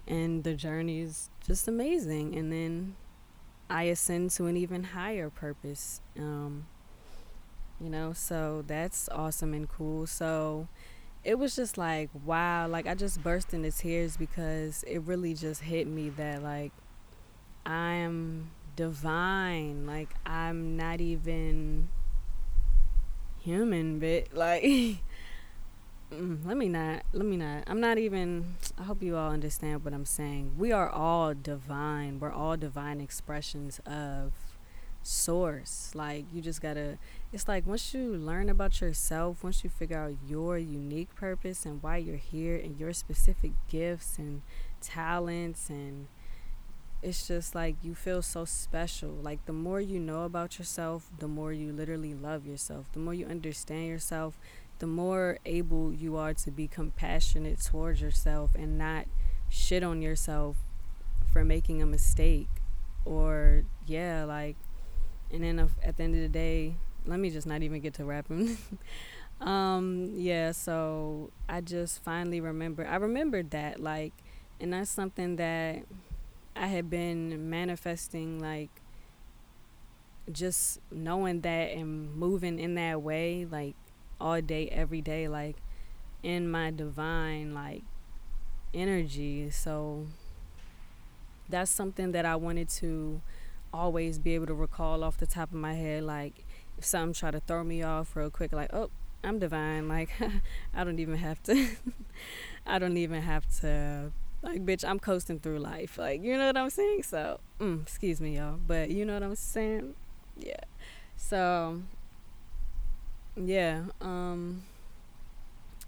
and 0.07 0.43
the 0.45 0.53
journey 0.53 1.01
is 1.01 1.29
just 1.45 1.67
amazing 1.67 2.35
and 2.35 2.51
then 2.53 2.95
I 3.69 3.83
ascend 3.83 4.31
to 4.31 4.45
an 4.45 4.55
even 4.55 4.83
higher 4.83 5.29
purpose. 5.29 6.01
Um, 6.17 6.67
you 7.79 7.89
know, 7.89 8.13
so 8.13 8.63
that's 8.65 9.09
awesome 9.09 9.53
and 9.53 9.69
cool. 9.69 10.07
So 10.07 10.67
it 11.23 11.37
was 11.39 11.55
just 11.55 11.77
like, 11.77 12.09
wow, 12.23 12.67
like 12.67 12.87
I 12.87 12.95
just 12.95 13.21
burst 13.23 13.53
into 13.53 13.71
tears 13.71 14.17
because 14.17 14.83
it 14.83 14.99
really 14.99 15.33
just 15.33 15.61
hit 15.61 15.87
me 15.87 16.09
that 16.11 16.43
like 16.43 16.71
I 17.65 17.93
am 17.93 18.51
divine. 18.75 19.85
Like 19.85 20.09
I'm 20.25 20.77
not 20.77 21.01
even 21.01 21.89
human, 23.39 23.99
but 23.99 24.33
like 24.33 24.99
Mm, 26.11 26.45
let 26.45 26.55
me 26.55 26.69
not 26.69 27.01
let 27.13 27.25
me 27.25 27.35
not 27.35 27.63
i'm 27.65 27.79
not 27.81 27.97
even 27.97 28.55
i 28.77 28.83
hope 28.83 29.01
you 29.01 29.17
all 29.17 29.31
understand 29.31 29.83
what 29.83 29.91
i'm 29.91 30.05
saying 30.05 30.53
we 30.55 30.71
are 30.71 30.87
all 30.87 31.33
divine 31.33 32.19
we're 32.19 32.31
all 32.31 32.55
divine 32.55 33.01
expressions 33.01 33.79
of 33.87 34.31
source. 35.05 35.91
Like 35.93 36.25
you 36.33 36.41
just 36.41 36.61
gotta 36.61 36.97
it's 37.31 37.47
like 37.47 37.67
once 37.67 37.93
you 37.93 38.15
learn 38.15 38.49
about 38.49 38.81
yourself 38.81 39.43
once 39.43 39.63
you 39.63 39.69
figure 39.69 39.99
out 39.99 40.15
your 40.27 40.57
unique 40.57 41.13
purpose 41.15 41.65
and 41.65 41.81
why 41.83 41.97
you're 41.97 42.15
here 42.17 42.55
and 42.55 42.79
your 42.79 42.91
specific 42.91 43.51
gifts 43.69 44.17
and 44.17 44.41
talents 44.81 45.69
and 45.69 46.07
it's 47.03 47.27
just 47.27 47.53
like 47.53 47.75
you 47.83 47.93
feel 47.93 48.23
so 48.23 48.45
special. 48.45 49.09
Like 49.09 49.45
the 49.45 49.53
more 49.53 49.79
you 49.79 49.99
know 49.99 50.23
about 50.23 50.57
yourself 50.57 51.07
the 51.19 51.27
more 51.27 51.53
you 51.53 51.71
literally 51.71 52.15
love 52.15 52.47
yourself. 52.47 52.91
The 52.93 52.99
more 52.99 53.13
you 53.13 53.27
understand 53.27 53.87
yourself 53.87 54.39
the 54.79 54.87
more 54.87 55.37
able 55.45 55.93
you 55.93 56.17
are 56.17 56.33
to 56.33 56.51
be 56.51 56.67
compassionate 56.67 57.61
towards 57.61 58.01
yourself 58.01 58.51
and 58.55 58.77
not 58.77 59.05
shit 59.49 59.83
on 59.83 60.01
yourself 60.01 60.57
for 61.31 61.45
making 61.45 61.81
a 61.81 61.85
mistake. 61.85 62.49
Or 63.05 63.65
yeah 63.85 64.23
like 64.23 64.55
and 65.31 65.43
then 65.43 65.59
at 65.83 65.97
the 65.97 66.03
end 66.03 66.15
of 66.15 66.21
the 66.21 66.29
day 66.29 66.75
let 67.05 67.19
me 67.19 67.29
just 67.29 67.47
not 67.47 67.61
even 67.61 67.81
get 67.81 67.93
to 67.95 68.05
rapping. 68.05 68.57
Um 69.41 70.11
yeah 70.15 70.51
so 70.53 71.29
i 71.49 71.59
just 71.59 72.01
finally 72.03 72.39
remember 72.39 72.87
i 72.87 72.95
remembered 72.95 73.51
that 73.51 73.81
like 73.81 74.13
and 74.61 74.71
that's 74.71 74.89
something 74.89 75.35
that 75.35 75.83
i 76.55 76.67
had 76.67 76.89
been 76.89 77.49
manifesting 77.49 78.39
like 78.39 78.69
just 80.31 80.79
knowing 80.91 81.41
that 81.41 81.71
and 81.71 82.15
moving 82.15 82.59
in 82.59 82.75
that 82.75 83.01
way 83.01 83.45
like 83.49 83.75
all 84.19 84.41
day 84.41 84.67
every 84.69 85.01
day 85.01 85.27
like 85.27 85.57
in 86.23 86.49
my 86.49 86.71
divine 86.71 87.53
like 87.53 87.83
energy. 88.73 89.49
So 89.51 90.07
that's 91.49 91.71
something 91.71 92.11
that 92.11 92.25
I 92.25 92.35
wanted 92.35 92.69
to 92.69 93.21
always 93.75 94.17
be 94.17 94.33
able 94.35 94.47
to 94.47 94.53
recall 94.53 95.03
off 95.03 95.17
the 95.17 95.27
top 95.27 95.49
of 95.49 95.57
my 95.57 95.73
head 95.73 96.03
like 96.03 96.45
if 96.77 96.85
something 96.85 97.13
try 97.13 97.31
to 97.31 97.39
throw 97.39 97.63
me 97.63 97.83
off 97.83 98.15
real 98.15 98.29
quick 98.29 98.53
like 98.53 98.73
oh 98.73 98.89
I'm 99.23 99.39
divine 99.39 99.87
like 99.87 100.09
I 100.73 100.83
don't 100.83 100.99
even 100.99 101.17
have 101.17 101.41
to 101.43 101.67
I 102.65 102.79
don't 102.79 102.97
even 102.97 103.21
have 103.21 103.45
to 103.61 104.11
like 104.41 104.65
bitch 104.65 104.87
I'm 104.87 104.99
coasting 104.99 105.39
through 105.39 105.59
life 105.59 105.97
like 105.97 106.23
you 106.23 106.37
know 106.37 106.47
what 106.47 106.57
I'm 106.57 106.69
saying? 106.69 107.03
So 107.03 107.39
mm, 107.59 107.81
excuse 107.81 108.21
me 108.21 108.37
y'all 108.37 108.59
but 108.65 108.89
you 108.89 109.05
know 109.05 109.15
what 109.15 109.23
I'm 109.23 109.35
saying? 109.35 109.95
Yeah 110.37 110.63
so 111.17 111.81
yeah 113.35 113.83
um 114.01 114.63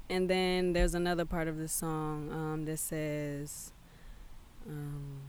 and 0.09 0.29
then 0.29 0.73
there's 0.73 0.93
another 0.93 1.25
part 1.25 1.47
of 1.47 1.57
the 1.57 1.67
song 1.67 2.29
um 2.31 2.65
that 2.65 2.79
says 2.79 3.71
um 4.67 5.19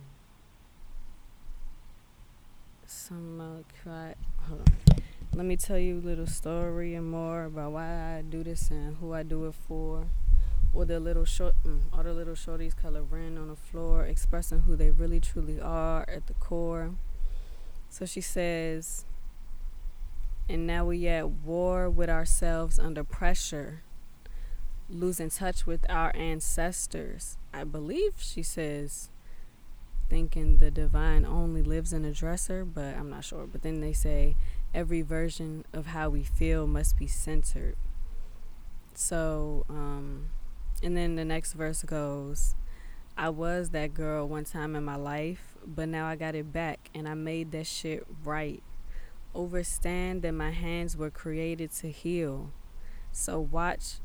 some 2.91 3.41
uh, 3.41 4.03
let 5.35 5.45
me 5.45 5.57
tell 5.57 5.79
you 5.79 5.99
a 5.99 6.01
little 6.01 6.27
story 6.27 6.95
and 6.95 7.11
more 7.11 7.45
about 7.45 7.73
why 7.73 8.17
I 8.17 8.23
do 8.23 8.43
this 8.43 8.71
and 8.71 8.97
who 8.97 9.13
I 9.13 9.23
do 9.23 9.45
it 9.47 9.55
for. 9.55 10.07
Or 10.73 10.85
the 10.85 10.99
little 10.99 11.25
short 11.25 11.55
mm, 11.67 11.81
all 11.93 12.03
the 12.03 12.13
little 12.13 12.35
shorties 12.35 12.75
coloring 12.75 13.37
on 13.37 13.49
the 13.49 13.57
floor 13.57 14.05
expressing 14.05 14.61
who 14.61 14.75
they 14.75 14.91
really 14.91 15.21
truly 15.21 15.61
are 15.61 16.07
at 16.09 16.27
the 16.29 16.35
core. 16.35 16.95
So 17.91 18.07
she 18.07 18.23
says 18.23 19.05
and 20.49 20.67
now 20.67 20.87
we 20.87 21.07
at 21.09 21.29
war 21.29 21.91
with 21.91 22.09
ourselves 22.09 22.79
under 22.79 23.05
pressure, 23.05 23.83
losing 24.89 25.29
touch 25.29 25.67
with 25.67 25.85
our 25.91 26.11
ancestors. 26.17 27.37
I 27.53 27.65
believe 27.65 28.15
she 28.17 28.43
says, 28.43 29.11
thinking 30.09 30.59
the 30.59 30.71
divine 30.71 31.25
only 31.25 31.63
lives 31.63 31.93
in 31.93 32.05
a 32.05 32.13
dresser, 32.13 32.65
but 32.65 32.97
I'm 32.97 33.11
not 33.11 33.25
sure. 33.25 33.47
But 33.47 33.63
then 33.63 33.81
they 33.81 33.93
say 33.93 34.37
every 34.75 35.03
version 35.03 35.65
of 35.73 35.87
how 35.87 36.11
we 36.11 36.23
feel 36.23 36.67
must 36.67 36.97
be 36.97 37.07
censored. 37.07 37.77
So, 38.95 39.65
um, 39.69 40.29
and 40.83 40.97
then 40.97 41.17
the 41.17 41.25
next 41.25 41.53
verse 41.53 41.83
goes, 41.83 42.55
I 43.17 43.29
was 43.31 43.71
that 43.71 43.95
girl 43.95 44.29
one 44.29 44.45
time 44.45 44.77
in 44.77 44.85
my 44.85 44.97
life, 44.97 45.57
but 45.67 45.89
now 45.89 46.07
I 46.07 46.17
got 46.17 46.35
it 46.35 46.53
back 46.53 46.91
and 46.95 47.09
I 47.09 47.15
made 47.15 47.53
that 47.53 47.67
shit 47.67 48.07
right 48.25 48.63
overstand 49.35 50.23
that 50.23 50.33
my 50.33 50.51
hands 50.51 50.97
were 50.97 51.11
created 51.11 51.73
to 51.73 51.91
heal. 51.91 52.51
So 53.13 53.41
watch 53.41 53.99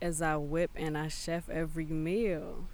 as 0.00 0.20
I 0.20 0.36
whip 0.36 0.70
and 0.74 0.98
I 0.98 1.08
chef 1.08 1.48
every 1.48 1.86
meal. 1.86 2.66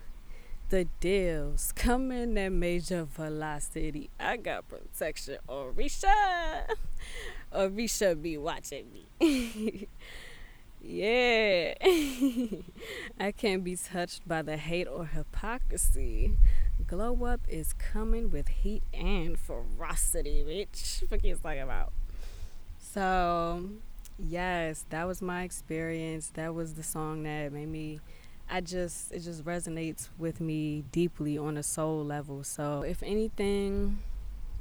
The 0.70 0.84
deals 1.00 1.72
coming 1.72 2.36
at 2.36 2.52
major 2.52 3.04
velocity. 3.04 4.10
I 4.20 4.36
got 4.36 4.68
protection. 4.68 5.38
Orisha. 5.48 6.66
Orisha 7.54 8.20
be 8.20 8.36
watching 8.36 8.84
me. 8.92 9.88
yeah. 10.82 11.72
I 13.18 13.32
can't 13.32 13.64
be 13.64 13.76
touched 13.76 14.28
by 14.28 14.42
the 14.42 14.58
hate 14.58 14.86
or 14.86 15.06
hypocrisy. 15.06 16.36
Glow 16.86 17.24
Up 17.24 17.40
is 17.48 17.72
coming 17.72 18.30
with 18.30 18.48
heat 18.48 18.82
and 18.92 19.38
ferocity, 19.38 20.44
bitch. 20.46 21.10
What 21.10 21.24
you 21.24 21.34
talking 21.36 21.62
about? 21.62 21.94
So, 22.78 23.70
yes, 24.18 24.84
that 24.90 25.06
was 25.06 25.22
my 25.22 25.44
experience. 25.44 26.30
That 26.34 26.54
was 26.54 26.74
the 26.74 26.82
song 26.82 27.22
that 27.22 27.54
made 27.54 27.68
me. 27.68 28.00
I 28.50 28.60
just 28.60 29.12
it 29.12 29.20
just 29.20 29.44
resonates 29.44 30.08
with 30.18 30.40
me 30.40 30.84
deeply 30.90 31.36
on 31.36 31.56
a 31.56 31.62
soul 31.62 32.04
level. 32.04 32.44
So, 32.44 32.82
if 32.82 33.02
anything, 33.02 33.98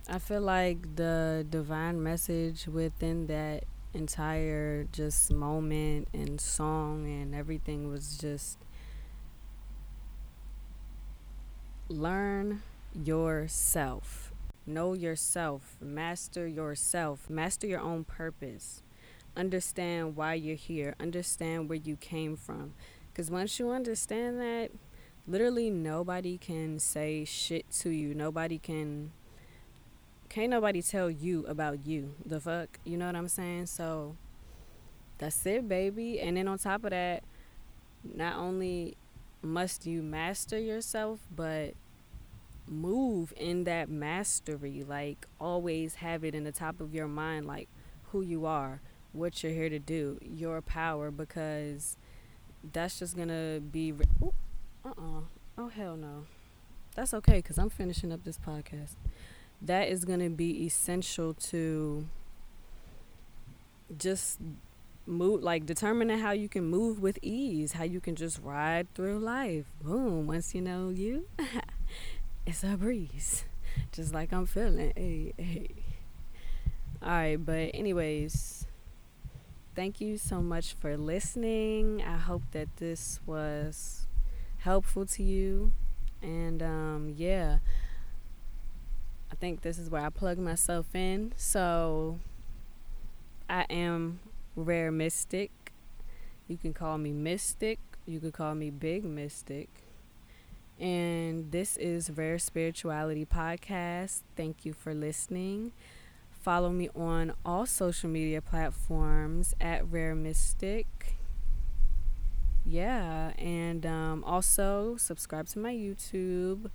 I 0.09 0.19
feel 0.19 0.41
like 0.41 0.95
the 0.95 1.45
divine 1.49 2.03
message 2.03 2.67
within 2.67 3.27
that 3.27 3.63
entire 3.93 4.85
just 4.91 5.31
moment 5.33 6.07
and 6.13 6.39
song 6.39 7.05
and 7.05 7.33
everything 7.33 7.89
was 7.89 8.17
just 8.17 8.57
learn 11.89 12.61
yourself. 12.93 14.31
Know 14.65 14.93
yourself. 14.93 15.77
Master 15.79 16.45
yourself. 16.45 17.29
Master 17.29 17.67
your 17.67 17.79
own 17.79 18.03
purpose. 18.03 18.81
Understand 19.35 20.15
why 20.15 20.33
you're 20.33 20.55
here. 20.55 20.95
Understand 20.99 21.69
where 21.69 21.77
you 21.77 21.95
came 21.95 22.35
from. 22.35 22.73
Because 23.17 23.31
once 23.31 23.57
you 23.57 23.71
understand 23.71 24.39
that, 24.39 24.69
literally 25.27 25.71
nobody 25.71 26.37
can 26.37 26.77
say 26.77 27.25
shit 27.25 27.65
to 27.79 27.89
you. 27.89 28.13
Nobody 28.13 28.59
can 28.59 29.11
can't 30.29 30.51
nobody 30.51 30.83
tell 30.83 31.09
you 31.09 31.43
about 31.47 31.87
you. 31.87 32.13
The 32.23 32.39
fuck? 32.39 32.77
You 32.83 32.95
know 32.95 33.07
what 33.07 33.15
I'm 33.15 33.27
saying? 33.27 33.65
So 33.65 34.17
that's 35.17 35.43
it, 35.47 35.67
baby. 35.67 36.19
And 36.19 36.37
then 36.37 36.47
on 36.47 36.59
top 36.59 36.83
of 36.83 36.91
that, 36.91 37.23
not 38.03 38.35
only 38.35 38.97
must 39.41 39.87
you 39.87 40.03
master 40.03 40.59
yourself, 40.59 41.21
but 41.35 41.73
move 42.67 43.33
in 43.35 43.63
that 43.63 43.89
mastery. 43.89 44.85
Like 44.87 45.25
always 45.41 45.95
have 45.95 46.23
it 46.23 46.35
in 46.35 46.43
the 46.43 46.51
top 46.51 46.79
of 46.79 46.93
your 46.93 47.07
mind 47.07 47.47
like 47.47 47.67
who 48.11 48.21
you 48.21 48.45
are, 48.45 48.79
what 49.11 49.41
you're 49.41 49.53
here 49.53 49.69
to 49.69 49.79
do, 49.79 50.19
your 50.21 50.61
power 50.61 51.09
because 51.09 51.97
that's 52.73 52.99
just 52.99 53.15
to 53.29 53.61
be 53.71 53.91
re- 53.91 54.05
uh-uh. 54.85 55.21
Oh 55.57 55.67
hell 55.69 55.95
no. 55.95 56.25
That's 56.95 57.13
okay 57.13 57.41
cuz 57.41 57.57
I'm 57.57 57.69
finishing 57.69 58.11
up 58.11 58.23
this 58.23 58.37
podcast 58.37 58.95
that 59.61 59.87
is 59.87 60.05
to 60.19 60.29
be 60.29 60.65
essential 60.65 61.33
to 61.33 62.05
just 63.97 64.39
move 65.05 65.41
like 65.41 65.65
determining 65.65 66.19
how 66.19 66.31
you 66.31 66.49
can 66.49 66.65
move 66.65 67.01
with 67.01 67.17
ease 67.21 67.73
how 67.73 67.83
you 67.83 68.01
can 68.01 68.15
just 68.15 68.39
ride 68.43 68.93
through 68.93 69.17
life 69.17 69.65
boom 69.81 70.27
once 70.27 70.53
you 70.53 70.61
know 70.61 70.89
you 70.89 71.25
it's 72.45 72.63
a 72.63 72.75
breeze 72.77 73.45
just 73.93 74.13
like 74.13 74.33
i'm 74.33 74.45
feeling 74.45 74.91
hey 74.97 75.33
hey 75.37 75.69
all 77.01 77.09
right 77.09 77.45
but 77.45 77.71
anyways 77.73 78.56
thank 79.77 80.01
you 80.01 80.17
so 80.17 80.41
much 80.41 80.73
for 80.73 80.97
listening 80.97 82.03
i 82.03 82.17
hope 82.17 82.43
that 82.51 82.67
this 82.77 83.21
was 83.27 84.07
helpful 84.59 85.05
to 85.05 85.23
you 85.23 85.71
and 86.23 86.63
um 86.63 87.13
yeah 87.15 87.59
I 89.31 89.35
think 89.35 89.61
this 89.61 89.77
is 89.77 89.89
where 89.89 90.05
I 90.05 90.09
plug 90.09 90.37
myself 90.37 90.95
in. 90.95 91.33
So 91.37 92.19
I 93.49 93.65
am 93.69 94.19
Rare 94.55 94.91
Mystic. 94.91 95.51
You 96.47 96.57
can 96.57 96.73
call 96.73 96.97
me 96.97 97.11
Mystic. 97.11 97.79
You 98.05 98.19
could 98.19 98.33
call 98.33 98.55
me 98.55 98.69
Big 98.69 99.03
Mystic. 99.03 99.69
And 100.79 101.51
this 101.51 101.77
is 101.77 102.11
Rare 102.11 102.39
Spirituality 102.39 103.25
Podcast. 103.25 104.21
Thank 104.35 104.65
you 104.65 104.73
for 104.73 104.93
listening. 104.93 105.71
Follow 106.41 106.69
me 106.69 106.89
on 106.95 107.33
all 107.45 107.65
social 107.65 108.09
media 108.09 108.41
platforms 108.41 109.53
at 109.59 109.89
Rare 109.91 110.15
Mystic. 110.15 111.17
Yeah, 112.65 113.31
and 113.37 113.85
um, 113.85 114.23
also 114.23 114.95
subscribe 114.97 115.47
to 115.49 115.59
my 115.59 115.73
YouTube, 115.73 116.69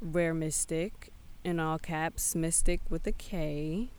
Rare 0.00 0.34
Mystic 0.34 1.12
in 1.44 1.58
all 1.58 1.78
caps, 1.78 2.34
Mystic 2.34 2.80
with 2.88 3.06
a 3.06 3.12
K. 3.12 3.90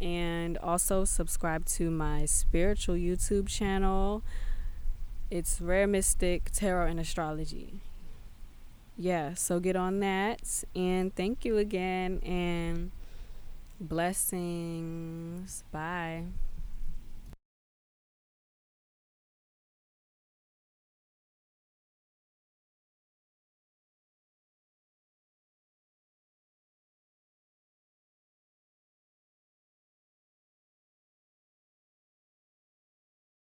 And 0.00 0.56
also 0.58 1.04
subscribe 1.04 1.64
to 1.66 1.90
my 1.90 2.24
spiritual 2.24 2.94
YouTube 2.94 3.48
channel. 3.48 4.22
It's 5.30 5.60
Rare 5.60 5.86
Mystic 5.86 6.50
Tarot 6.52 6.86
and 6.86 7.00
Astrology. 7.00 7.80
Yeah, 8.96 9.34
so 9.34 9.60
get 9.60 9.76
on 9.76 10.00
that. 10.00 10.64
And 10.74 11.14
thank 11.14 11.44
you 11.44 11.58
again. 11.58 12.20
And 12.20 12.90
blessings. 13.80 15.64
Bye. 15.72 16.24